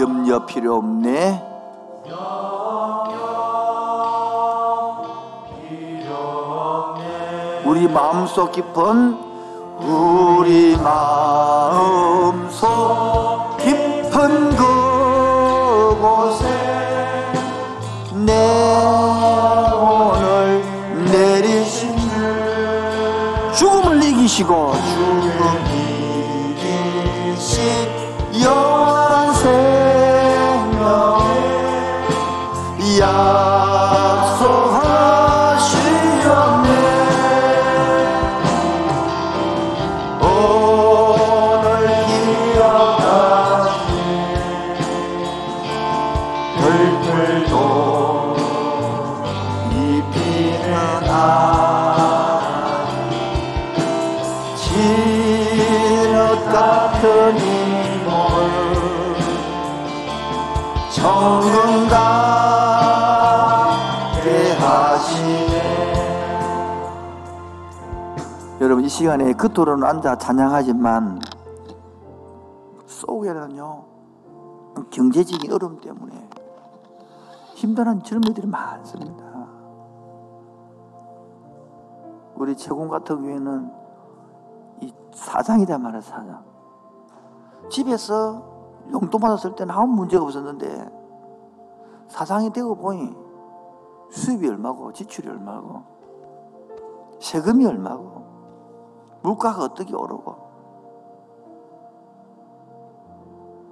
[0.00, 1.52] 염려 필요 없네.
[7.72, 9.16] 우리 마음속 깊은
[9.80, 12.66] 우리 마음속
[13.56, 16.44] 깊은 그곳에
[18.12, 18.34] 내
[19.74, 20.62] 오늘
[21.10, 21.96] 내리신
[23.54, 24.74] 죽음을 이기시고
[69.02, 71.18] 시간에 그토록 앉아 찬양하지만
[72.86, 73.84] 속에는요
[74.90, 76.30] 경제적인 어려움 때문에
[77.56, 79.24] 힘들어하는 젊은이들이 많습니다.
[82.36, 83.72] 우리 최공 같은 경우에는
[84.82, 86.44] 이 사장이다 말이야 사장.
[87.70, 88.40] 집에서
[88.92, 90.88] 용돈 받았을 때는 아무 문제가 없었는데
[92.06, 93.12] 사장이 되고 보니
[94.10, 95.82] 수입이 얼마고 지출이 얼마고
[97.18, 98.21] 세금이 얼마고
[99.22, 100.52] 물가가 어떻게 오르고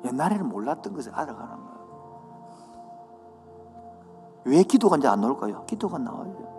[0.04, 1.80] 옛날에는 몰랐던 것을 알아가는 거예요.
[4.44, 5.64] 왜 기도가 이제 안 나올까요?
[5.66, 6.50] 기도가 나와요.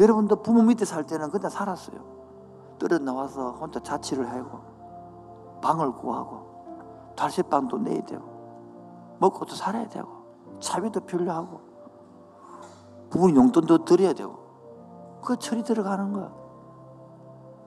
[0.00, 2.14] 여러분도 부모 밑에 살 때는 그냥 살았어요.
[2.78, 4.60] 떨어 나와서 혼자 자취를 하고
[5.60, 8.24] 방을 구하고 달새방도 내야 되고
[9.20, 10.08] 먹고도 살아야 되고
[10.60, 11.60] 차비도 필요하고
[13.10, 14.36] 부모님 용돈도 드려야 되고
[15.22, 16.43] 그 철이 들어가는 거야.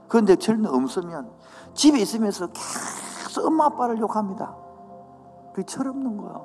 [0.07, 1.31] 그런데 철은 없으면
[1.73, 4.55] 집에 있으면서 계속 엄마 아빠를 욕합니다.
[5.53, 6.41] 그게 철없는 거야.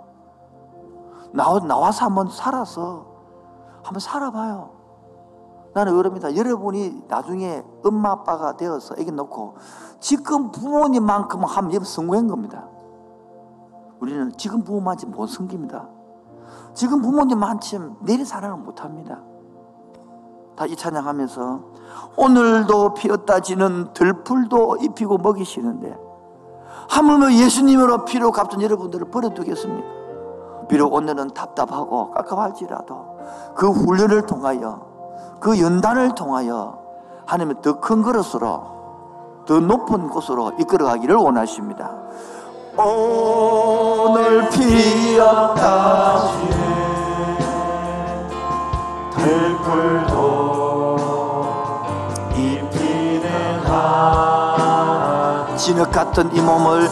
[1.32, 3.06] 나와, 나와서 한번 살아서
[3.82, 4.82] 한번 살아봐요.
[5.74, 6.36] 나는 그럽니다.
[6.36, 9.56] 여러분이 나중에 엄마 아빠가 되어서 애기 놓고
[10.00, 12.68] 지금 부모님만큼 하면 성공한 겁니다.
[14.00, 15.88] 우리는 지금 부모만치 못 섬깁니다.
[16.74, 19.22] 지금 부모님만큼 내일 사랑을 못 합니다.
[20.56, 21.60] 다 이 찬양하면서
[22.16, 25.96] 오늘도 피었다 지는 들풀도 입히고 먹이시는데
[26.90, 29.86] 하물며 예수님으로 피로 갚은 여러분들을 버려두겠습니까?
[30.68, 33.16] 비록 오늘은 답답하고 깝깝할지라도
[33.54, 34.86] 그 훈련을 통하여
[35.40, 36.78] 그 연단을 통하여
[37.26, 38.72] 하나님은 더큰 그릇으로
[39.46, 41.90] 더 높은 곳으로 이끌어가기를 원하십니다.
[42.76, 46.16] 오늘 피었다
[49.16, 50.21] 들풀도
[55.62, 56.88] 진흙 같은 이 몸을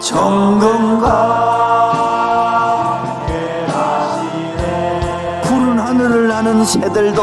[0.00, 1.10] 정금과
[3.68, 5.42] 하시네.
[5.42, 7.20] 푸른 하늘을 나는 새들도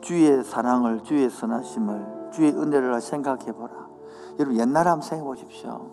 [0.00, 3.88] 주의 사랑을 주의 선하심을 주의 은혜를 생각해 보라.
[4.38, 5.90] 여러분 옛날에 한번 생각해 보십시오.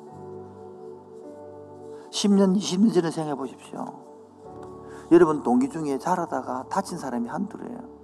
[2.11, 3.85] 10년 20년 전에 생각해 보십시오.
[5.11, 7.97] 여러분 동기 중에 자라다가 다친 사람이 한둘이에요.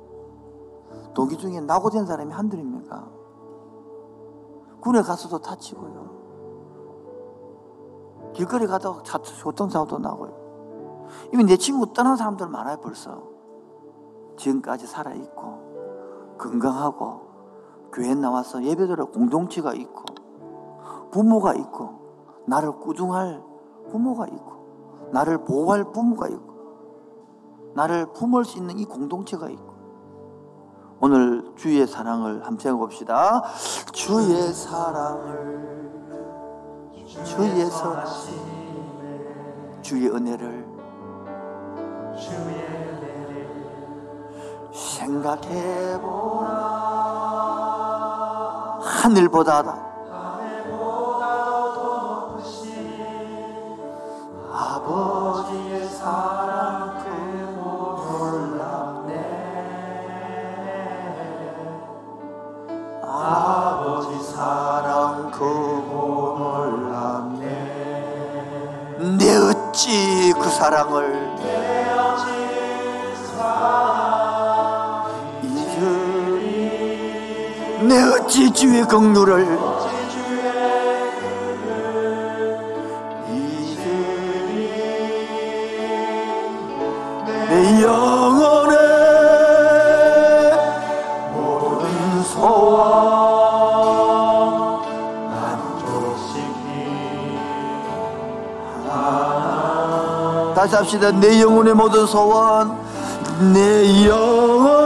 [1.14, 3.08] 동기 중에 낙오된 사람이 한둘입니까?
[4.82, 6.24] 군에 가서도 다치고요.
[8.34, 9.04] 길거리 가다가
[9.44, 10.44] 교통사고도 나고요.
[11.32, 13.22] 이미 내 친구 떠난 사람들 많아요 벌써.
[14.38, 15.63] 지금까지 살아있고
[16.38, 17.22] 건강하고
[17.92, 20.04] 교회 나와서 예배드려 공동체가 있고
[21.12, 23.42] 부모가 있고 나를 꾸중할
[23.92, 26.54] 부모가 있고 나를 보호할 부모가 있고
[27.76, 29.74] 나를 품을 수 있는 이 공동체가 있고
[31.00, 33.44] 오늘 주의 사랑을 함께 해봅시다.
[33.92, 35.92] 주의 사랑을
[37.26, 38.34] 주의 선하심
[39.82, 40.66] 주의 은혜를
[44.74, 46.50] 생각해보라.
[48.82, 49.64] 하늘보다
[54.52, 57.62] 아버지의 사랑 크고
[58.12, 59.12] 놀랍네.
[63.04, 67.48] 아버지 사랑 크고 놀랍네.
[69.18, 71.23] 내 어찌 그 사랑을
[77.94, 79.46] 내 어찌 주의 긍휼을
[87.50, 88.78] 내 영혼의
[91.36, 92.82] 모든 소원
[95.30, 96.58] 만족시키
[100.56, 101.12] 다시 합시다.
[101.12, 102.76] 내 영혼의 모든 소원
[103.54, 104.83] 내 영혼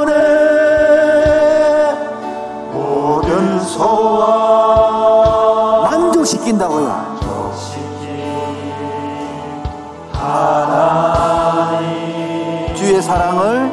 [5.84, 7.17] 만족시킨다고요.
[12.75, 13.66] 주의 사랑을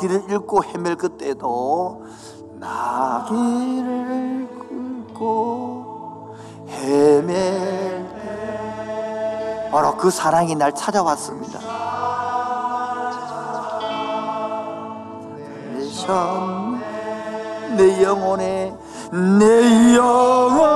[0.00, 2.04] 길을 잃고 헤맬 그때도
[2.58, 4.48] 나 길을
[5.14, 6.34] 긁고
[6.68, 9.68] 헤맬 때.
[9.70, 11.86] 바로 그 사랑이 날 찾아왔습니다.
[17.76, 18.74] 내내 영혼에
[19.38, 20.75] 내 영혼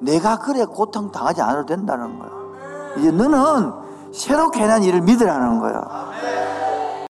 [0.00, 2.32] 내가 그래 고통 당하지 않아도 된다는 거예요.
[2.98, 3.72] 이제 너는
[4.12, 5.82] 새롭게 해난 일을 믿으라는 거예요.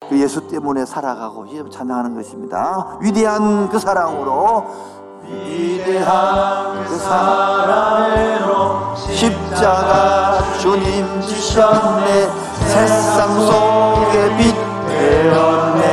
[0.08, 2.96] 그 예수 때문에 살아가고 이제 찬양하는 것입니다.
[3.00, 4.64] 위대한 그 사랑으로
[5.24, 12.26] 위대한 그 사랑으로 십자가 주님 지셨네
[12.66, 14.54] 세상 속에 빛
[14.88, 15.84] 되었네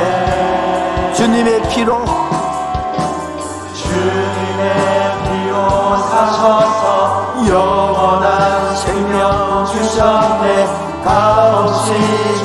[1.12, 1.98] 주님의 피로
[11.88, 12.35] 없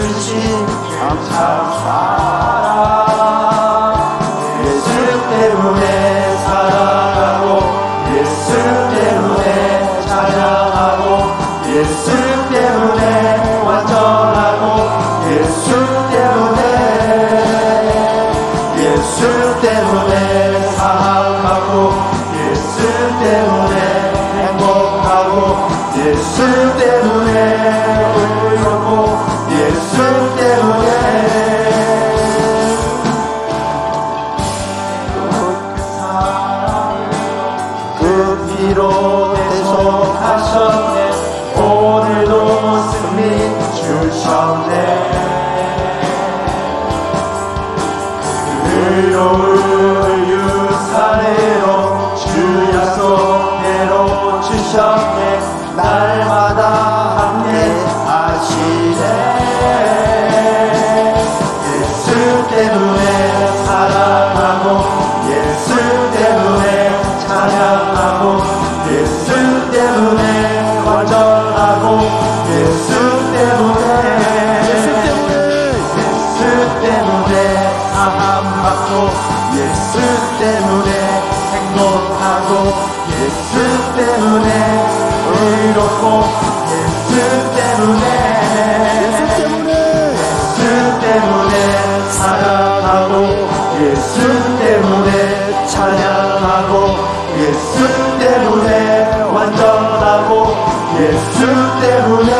[101.81, 102.31] 때문에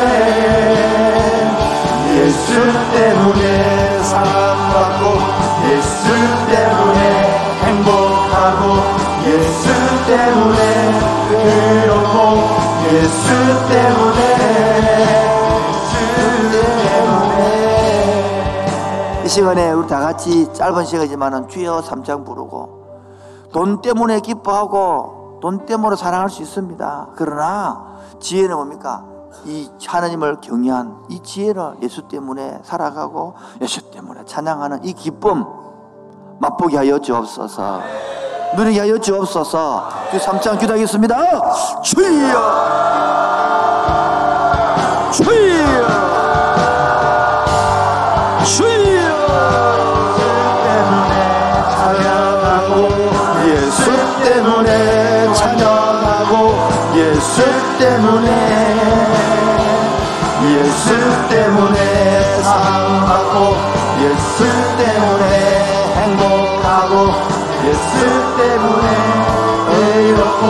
[2.16, 2.54] 예수
[2.94, 5.04] 때문에 사랑받고
[5.68, 6.06] 예수
[6.48, 7.00] 때문에
[7.64, 8.62] 행복하고
[9.26, 9.66] 예수
[10.06, 10.60] 때문에
[11.32, 12.16] 의롭고
[12.92, 13.26] 예수
[13.70, 14.22] 때문에
[19.26, 22.82] 이 시간에 우리 다 같이 짧은 시간이지만 주여 삼장 부르고
[23.54, 27.08] 돈 때문에 기뻐하고 돈 때문에 사랑할 수 있습니다.
[27.16, 29.11] 그러나 지혜는 뭡니까?
[29.46, 35.46] 이 하나님을 경외한 이 지혜를 예수 때문에 살아가고 예수 때문에 찬양하는 이 기쁨
[36.40, 37.82] 맛보게 하여 주옵소서.
[38.56, 39.90] 누리게 하여 주옵소서.
[40.12, 41.16] 주 3장 기도하겠습니다.
[41.82, 42.12] 주여!
[45.12, 45.52] 주여!
[53.48, 53.92] 예수
[54.24, 56.54] 때문에 찬양하고
[56.96, 57.42] 예수
[57.78, 58.71] 때문에
[60.44, 63.56] 예수 때문에 사랑받고
[64.02, 64.44] 예수
[64.78, 65.24] 때문에
[65.96, 66.94] 행복하고
[67.68, 67.94] 예수
[68.38, 68.88] 때문에
[69.70, 70.46] 의롭고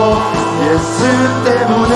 [0.64, 0.98] 예수
[1.44, 1.94] 때문에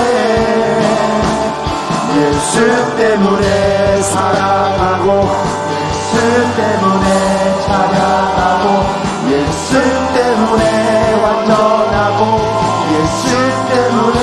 [2.19, 5.07] 예수 때문에 사랑하고
[5.81, 6.11] 예수
[6.55, 7.07] 때문에
[7.65, 8.65] 찬양하고
[9.31, 9.81] 예수
[10.13, 10.63] 때문에
[11.23, 12.19] 완전하고
[12.93, 13.25] 예수
[13.69, 14.19] 때문에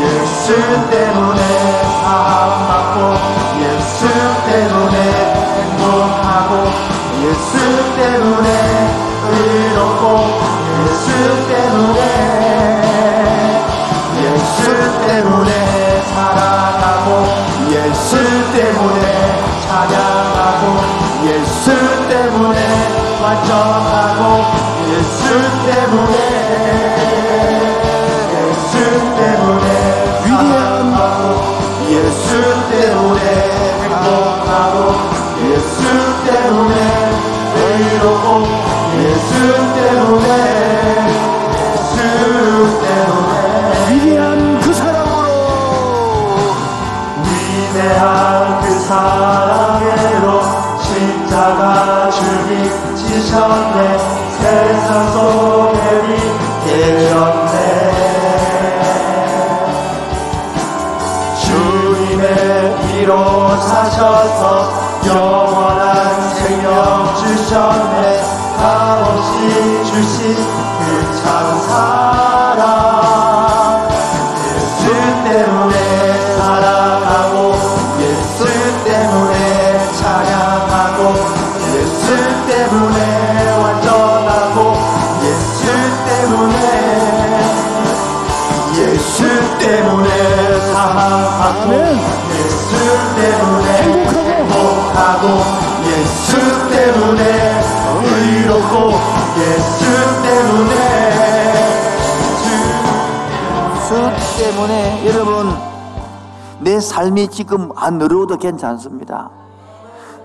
[0.00, 1.57] 예수 때문에
[2.58, 3.14] 사랑받고
[3.62, 4.08] 예수
[4.46, 4.96] 때문에
[5.54, 6.52] 행복하고
[7.22, 7.52] 예수
[7.96, 8.48] 때문에
[9.30, 10.02] 의롭고
[10.82, 11.06] 예수
[11.46, 11.98] 때문에
[14.24, 14.56] 예수
[15.06, 15.50] 때문에
[16.14, 17.08] 살아가고
[17.70, 18.08] 예수
[18.52, 19.06] 때문에
[19.68, 20.62] 찬양하고
[21.26, 21.64] 예수
[22.08, 22.58] 때문에
[23.22, 24.20] 완전하고
[24.90, 25.18] 예수
[25.66, 26.16] 때문에
[28.34, 28.72] 예수
[29.16, 29.67] 때문에
[61.48, 65.57] 주님의 피로 사셔서 생명
[67.28, 68.22] 주셨네
[68.56, 70.67] 값없이 주신
[106.78, 109.30] 내 삶이 지금 안 어려워도 괜찮습니다.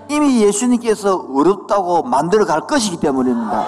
[0.08, 3.64] 이미 예수님께서 어렵다고 만들어 갈 것이기 때문입니다.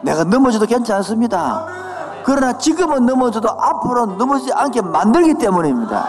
[0.00, 1.66] 내가 넘어져도 괜찮습니다.
[2.24, 6.08] 그러나 지금은 넘어져도 앞으로는 넘어지지 않게 만들기 때문입니다.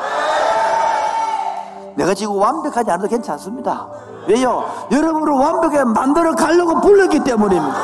[1.95, 3.89] 내가 지금 완벽하지 않아도 괜찮습니다.
[4.25, 4.63] 왜요?
[4.89, 7.75] 여러분을 완벽하게 만들어 가려고 불렀기 때문입니다.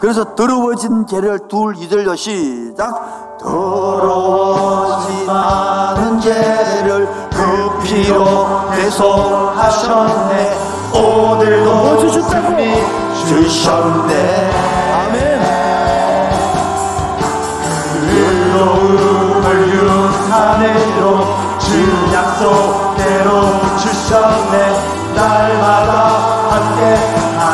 [0.00, 3.27] 그래서 더러워진 죄를 둘, 이절로 시작.
[3.40, 10.58] 더러워진 많은 죄를 그 피로 대속하셨네.
[10.92, 12.56] 오늘도 뭐 주셨다고?
[13.26, 14.50] 주셨네.
[14.94, 15.38] 아멘.
[18.10, 21.04] 의로움을 유산으로
[21.58, 21.68] 주
[22.12, 23.28] 약속대로
[23.78, 24.54] 주셨네
[25.14, 25.92] 날마다
[26.50, 26.80] 함께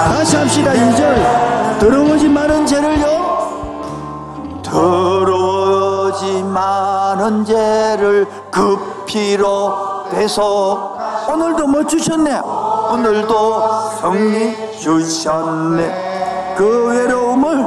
[0.08, 2.83] 다시 합시다 2절 더러워진 많은 죄를
[7.24, 12.38] 죄를 그 피로 대속 오늘도 뭐 주셨네?
[12.92, 16.54] 오늘도 성리 주셨네.
[16.56, 17.64] 그 외로움을?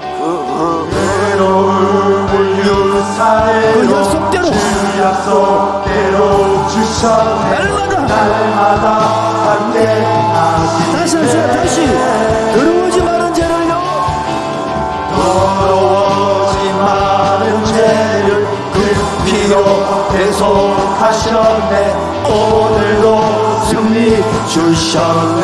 [0.00, 0.88] 그
[1.32, 4.44] 의로움을 유산으로 그 약속대로.
[4.44, 7.58] 주 약속대로 주셨네.
[7.58, 7.94] 날마다.
[8.06, 8.86] 날마다
[9.50, 9.76] 함께
[10.92, 11.76] 다시 다시.
[12.54, 13.72] 더러워지 많은 죄를요.
[15.16, 15.97] 더러워
[19.48, 21.72] 그 피로 대속하셨네
[22.28, 23.06] 오늘도
[23.64, 25.42] 승리 주셨네.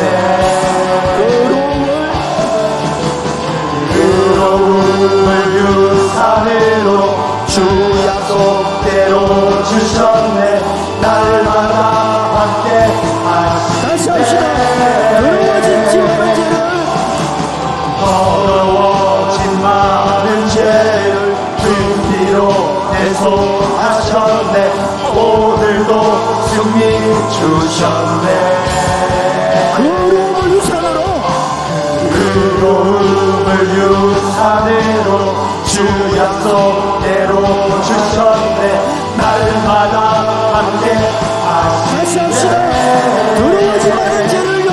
[3.95, 6.91] 의로움을 유산으로
[7.47, 7.55] 주
[8.05, 10.61] 약속대로 주셨네.
[11.01, 11.75] 날마다
[12.35, 12.67] 함께
[13.25, 13.81] 하시네.
[13.89, 14.45] 다시 합시다
[15.19, 16.53] 더러워지 많은 죄를
[17.99, 18.74] 더러워
[23.05, 24.55] 대속하셨네.
[25.13, 25.91] 오늘도
[26.47, 26.79] 승리
[27.29, 28.27] 주셨네.
[29.77, 30.99] 더러움을 유산으로
[32.09, 33.47] 의로움을
[33.77, 35.13] 유산으로
[35.65, 35.85] 주
[36.17, 37.33] 약속대로
[37.83, 38.61] 주셨네.
[39.17, 39.95] 날마다
[40.57, 40.85] 함께
[41.45, 42.55] 합시다.
[43.37, 44.69] 더러워지 많은 죄를요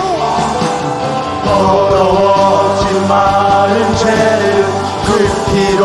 [1.45, 5.09] 더러워진 많은 죄를 그
[5.53, 5.85] 피로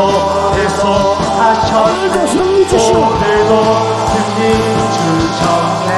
[0.53, 1.91] 대속하셨네.
[1.93, 3.51] 오늘도 승리 주시고 오늘도
[4.07, 4.39] 승리
[4.93, 5.89] 주셨네.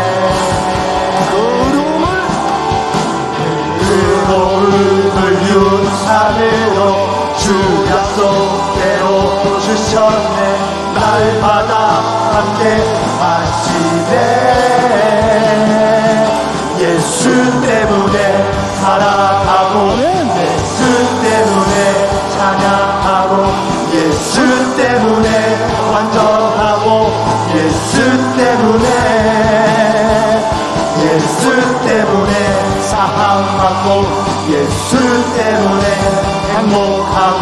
[3.91, 5.17] 의로움을
[5.49, 6.79] 유산으로
[7.37, 7.43] 주
[7.89, 9.03] 약속대로
[9.59, 10.37] 주셨네.
[10.93, 11.71] 날마다
[12.33, 12.61] 함께
[13.19, 14.13] 하시네.
[16.79, 17.19] 예수
[17.61, 18.17] 때문에
[18.81, 19.73] 살아가고
[31.49, 32.31] 예수 때문에
[32.83, 33.87] 사랑받고
[34.49, 34.97] 예수
[35.33, 35.83] 때문에
[36.53, 37.41] 행복하고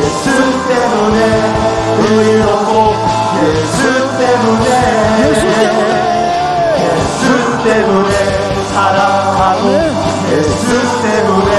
[0.00, 0.24] 예수
[0.66, 1.18] 때문에
[2.00, 2.70] 의롭고
[3.44, 3.78] 예수
[4.18, 4.66] 때문에
[5.20, 5.90] 예수 때문에.
[6.80, 7.22] 예수
[7.62, 8.12] 때문에
[8.74, 9.64] 사랑하고
[10.32, 10.58] 예수
[11.02, 11.50] 때문에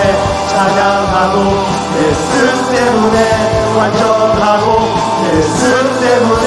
[0.49, 1.35] 찬양하고
[2.02, 2.31] 예수
[2.69, 3.18] 때문에
[3.77, 4.65] 완전하고
[5.34, 5.60] 예수
[6.02, 6.45] 때문에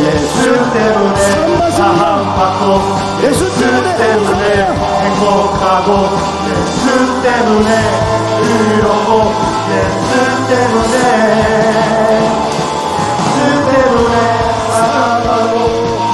[0.00, 0.38] 예수
[0.72, 1.49] 때문에
[1.80, 2.62] 사랑받고
[3.22, 4.66] 예수 때문에
[5.00, 5.88] 행복하고
[6.46, 7.70] 예수 때문에
[8.42, 9.32] 의롭고
[9.72, 10.12] 예수
[10.50, 10.94] 때문에
[13.38, 14.14] 예수 때문에
[14.68, 15.54] 사랑하고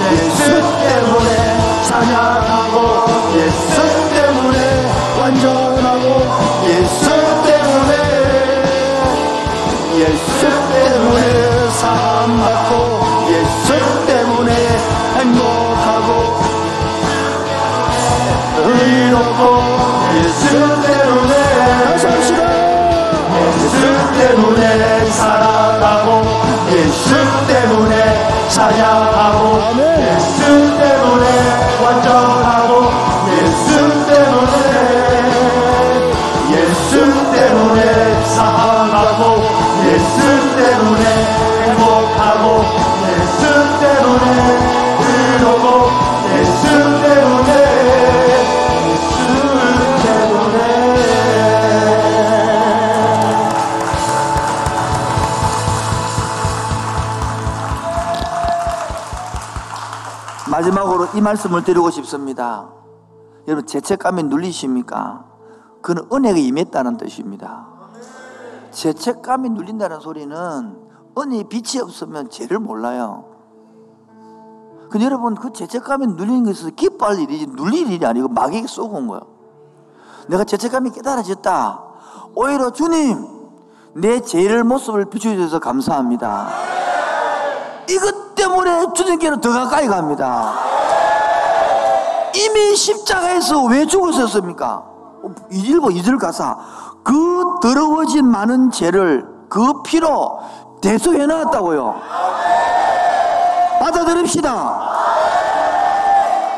[0.06, 0.38] 예수
[0.84, 1.28] 때문에
[1.88, 2.76] 찬양하고
[3.34, 3.74] 예수
[4.14, 4.56] 때문에
[5.18, 6.06] 완전하고
[6.68, 7.10] 예수
[7.43, 7.93] 때문에
[9.98, 10.40] 예수
[10.72, 11.55] 때문에
[18.86, 19.40] 의롭고
[20.16, 20.46] 예수
[20.82, 21.32] 때문에
[21.84, 22.42] 다시 합시다.
[23.36, 23.74] 예수
[24.18, 26.22] 때문에 살아가고
[26.70, 27.14] 예수
[27.48, 29.60] 때문에 찬양하고
[30.00, 31.24] 예수 때문에
[31.84, 32.45] 완전
[61.16, 62.68] 이 말씀을 드리고 싶습니다.
[63.48, 65.24] 여러분 죄책감이 눌리십니까?
[65.80, 67.68] 그는 은혜가 임했다는 뜻입니다.
[68.72, 70.76] 죄책감이 눌린다는 소리는
[71.16, 73.24] 은혜의 빛이 없으면 죄를 몰라요.
[74.90, 79.22] 근데 여러분 그 죄책감에 눌리는 것은 기뻐할 일이지 눌릴 일이 아니고 마귀에게 쏘고 거예요.
[80.28, 81.82] 내가 죄책감이 깨달아졌다.
[82.34, 83.26] 오히려 주님
[83.94, 86.51] 내 죄를 모습을 비춰주셔서 감사합니다.
[87.88, 90.76] 이것 때문에 주님께로 더 가까이 갑니다.
[92.36, 94.84] 이미 십자가에서 왜 죽으셨습니까?
[95.50, 96.56] 이일보 이절 가사
[97.02, 100.40] 그 더러워진 많은 죄를 그 피로
[100.82, 102.00] 대소해 놨다고요.
[103.80, 104.80] 받아들입시다.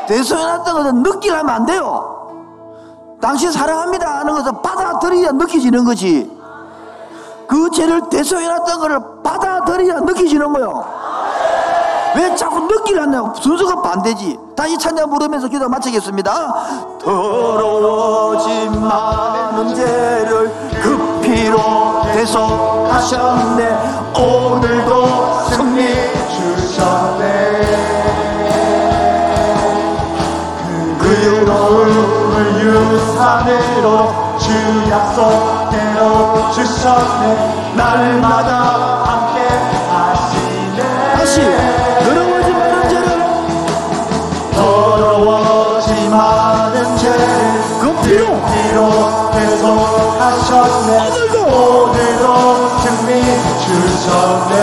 [0.07, 2.15] 대소해 놨던 것은 느끼라면 안 돼요.
[3.21, 6.39] 당신 사랑합니다 하는 것은 받아들여야 느껴지는 거지.
[7.47, 10.98] 그 죄를 대소해 놨던 것을 받아들여야 느껴지는 거요.
[12.15, 13.33] 왜 자꾸 느끼려 하냐고.
[13.35, 14.37] 순서가 반대지.
[14.55, 16.99] 다시 찬양 부르면서 기도 마치겠습니다.
[16.99, 23.79] 더러워진 많은 죄를 그 피로 대속하셨네.
[24.17, 25.07] 오늘도
[25.49, 25.93] 승리
[26.29, 27.25] 주셨네.
[30.99, 34.51] 그 의로움을 유산으로 주
[34.89, 37.73] 약속대로 주셨네.
[37.75, 38.78] 날마다
[50.49, 50.89] 대속하셨네
[51.45, 52.25] 오늘도
[52.79, 53.21] 승리
[53.59, 54.53] 주셨네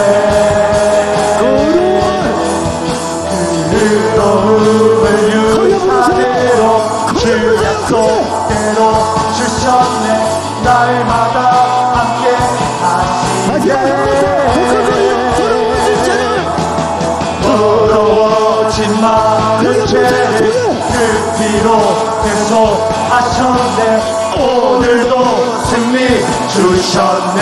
[3.71, 5.05] 의로움을
[5.71, 6.63] 유산으로
[7.17, 7.25] 주
[7.65, 8.79] 약속대로
[9.37, 10.07] 주셨네
[10.65, 11.39] 날마다
[11.95, 12.25] 함께
[13.47, 13.97] 하시네
[17.43, 20.35] 더러워진 많은 죄를
[20.91, 20.99] 그
[21.39, 21.67] 피로
[22.25, 22.53] 오늘도
[23.09, 24.26] 승리
[26.57, 27.41] 주셨네.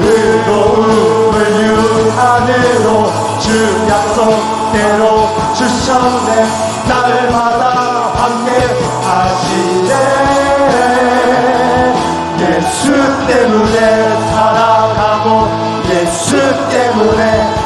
[0.00, 1.34] 의로움을
[1.64, 2.84] 유한으로
[3.40, 3.46] 주
[3.88, 5.02] 약속대로
[5.54, 6.46] 주셨네.
[6.86, 7.64] 날마다
[8.16, 8.50] 함께
[9.06, 9.92] 하시네.
[12.40, 12.92] 예수
[13.26, 13.76] 때문에
[14.34, 15.26] 살아가고
[15.88, 16.36] 예수
[16.68, 17.22] 때문에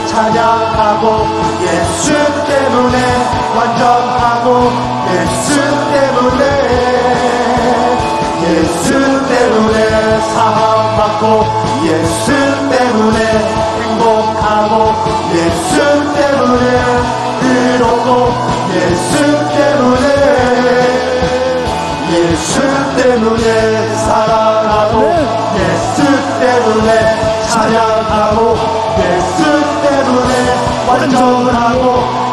[0.07, 1.27] 찬양하고
[1.61, 2.13] 예수
[2.47, 2.97] 때문에
[3.57, 4.04] 완전
[10.35, 11.45] 사랑받고
[11.85, 12.33] 예수
[12.69, 13.19] 때문에
[13.81, 14.93] 행복하고
[15.33, 15.73] 예수
[16.13, 16.67] 때문에
[17.41, 18.33] 의롭고
[18.75, 19.15] 예수
[19.55, 20.07] 때문에
[22.11, 22.61] 예수
[22.97, 24.95] 때문에 사랑하고
[25.57, 26.03] 예수
[26.41, 26.89] 때문에
[27.49, 28.57] 찬양하고
[28.99, 29.39] 예수
[29.83, 30.33] 때문에
[30.89, 32.24] 완전하고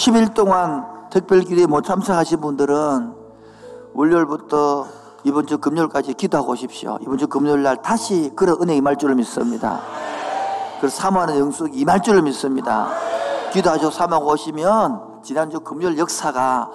[0.00, 3.12] 10일 동안 특별기도에 못 참석하신 분들은
[3.92, 4.86] 월요일부터
[5.24, 6.96] 이번 주 금요일까지 기도하고 오십시오.
[7.02, 9.80] 이번 주 금요일 날 다시 그런 은혜 임할 줄을 믿습니다.
[10.78, 12.88] 그래서 사모하는 영속이 임할 줄을 믿습니다.
[13.52, 16.70] 기도하셔 사모하고 오시면 지난주 금요일 역사가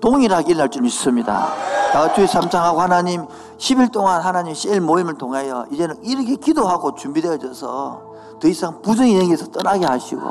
[0.00, 1.48] 동일하게 일어날 줄 믿습니다.
[1.92, 3.26] 다 같이 삼창하고 하나님
[3.58, 8.02] 10일 동안 하나님 CL 모임을 통하여 이제는 이렇게 기도하고 준비되어져서
[8.40, 10.22] 더 이상 부정의 영에서 떠나게 하시고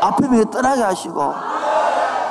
[0.00, 1.34] 아픔에서 떠나게 하시고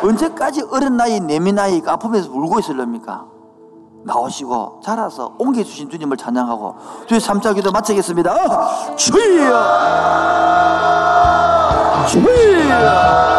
[0.03, 3.25] 언제까지 어린 나이 내민 나이가 아픔에서 울고 있을랍니까?
[4.05, 6.75] 나오시고 자라서 옮겨주신 주님을 찬양하고
[7.07, 9.25] 주의 삼자 기도 마치겠습니다 어, 주여
[12.07, 13.38] 주여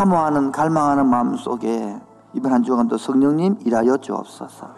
[0.00, 2.00] 사모하는 갈망하는 마음 속에
[2.32, 4.68] 이번 한 주간도 성령님 일하여 주옵소서.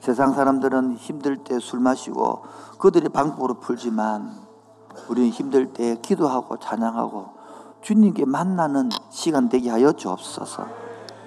[0.00, 2.42] 세상 사람들은 힘들 때 술 마시고
[2.80, 4.32] 그들의 방법으로 풀지만
[5.08, 7.28] 우리는 힘들 때 기도하고 찬양하고
[7.82, 10.66] 주님께 만나는 시간 되게 하여 주옵소서.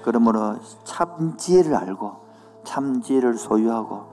[0.04, 2.12] 그러므로 참 지혜를 알고
[2.66, 4.08] 참 지혜를 소유하고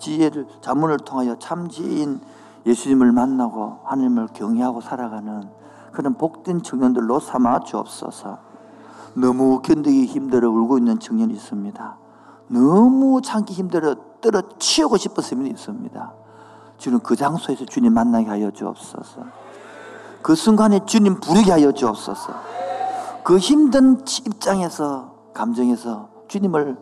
[0.00, 2.20] 지혜를 자문을 통하여 참 지혜인
[2.66, 5.59] 예수님을 만나고 하나님을 경외하고 살아가는
[5.92, 8.38] 그런 복된 청년들로 삼아 주옵소서.
[9.14, 11.98] 너무 견디기 힘들어 울고 있는 청년이 있습니다.
[12.48, 16.12] 너무 참기 힘들어 떨어 치우고 싶은 이 있습니다.
[16.78, 19.22] 주는 그 장소에서 주님 만나게 하여 주옵소서.
[20.22, 22.32] 그 순간에 주님 부르게 하여 주옵소서.
[23.22, 26.76] 그 힘든 입장에서 감정에서 주님을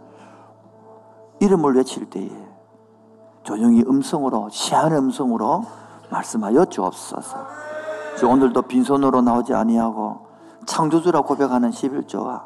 [1.40, 2.30] 이름을 외칠 때에
[3.42, 5.64] 조용히 음성으로 시한 음성으로
[6.10, 7.67] 말씀하여 주옵소서.
[8.18, 10.26] 저 오늘도 빈손으로 나오지 아니하고
[10.66, 12.42] 창조주라 고백하는 11조와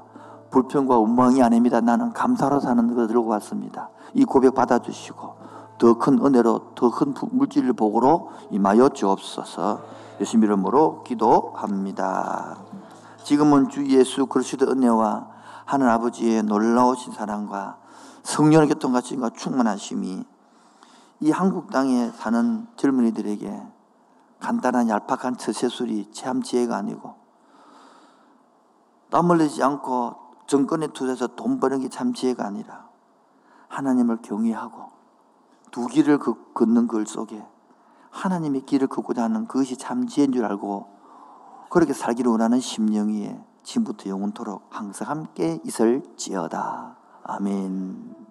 [0.50, 1.80] 불평과 운망이 아닙니다.
[1.80, 3.88] 나는 감사로 사는 거 들고 왔습니다.
[4.12, 5.42] 이 고백 받아주시고
[5.78, 9.80] 더 큰 은혜로 더 큰 물질 복으로 임하여 주옵소서.
[10.20, 12.58] 예수님 이름으로 기도합니다.
[13.24, 15.26] 지금은 주 예수 그리스도 은혜와
[15.64, 17.78] 하늘 아버지의 놀라우신 사랑과
[18.24, 20.24] 성령의 교통같이과 충만하심이
[21.20, 23.62] 이 한국 땅에 사는 젊은이들에게
[24.42, 27.14] 간단한 얄팍한 처세술이 참 지혜가 아니고
[29.10, 30.16] 땀 흘리지 않고
[30.46, 32.88] 정권에 투자해서 돈 버는 게 참 지혜가 아니라
[33.68, 34.90] 하나님을 경외하고
[35.70, 37.46] 두 길을 걷- 걷는 글 속에
[38.10, 40.88] 하나님의 길을 걷고자 하는 그것이 참 지혜인 줄 알고
[41.70, 46.96] 그렇게 살기를 원하는 심령이에 지금부터 영원토록 항상 함께 있을지어다.
[47.22, 48.21] 아멘.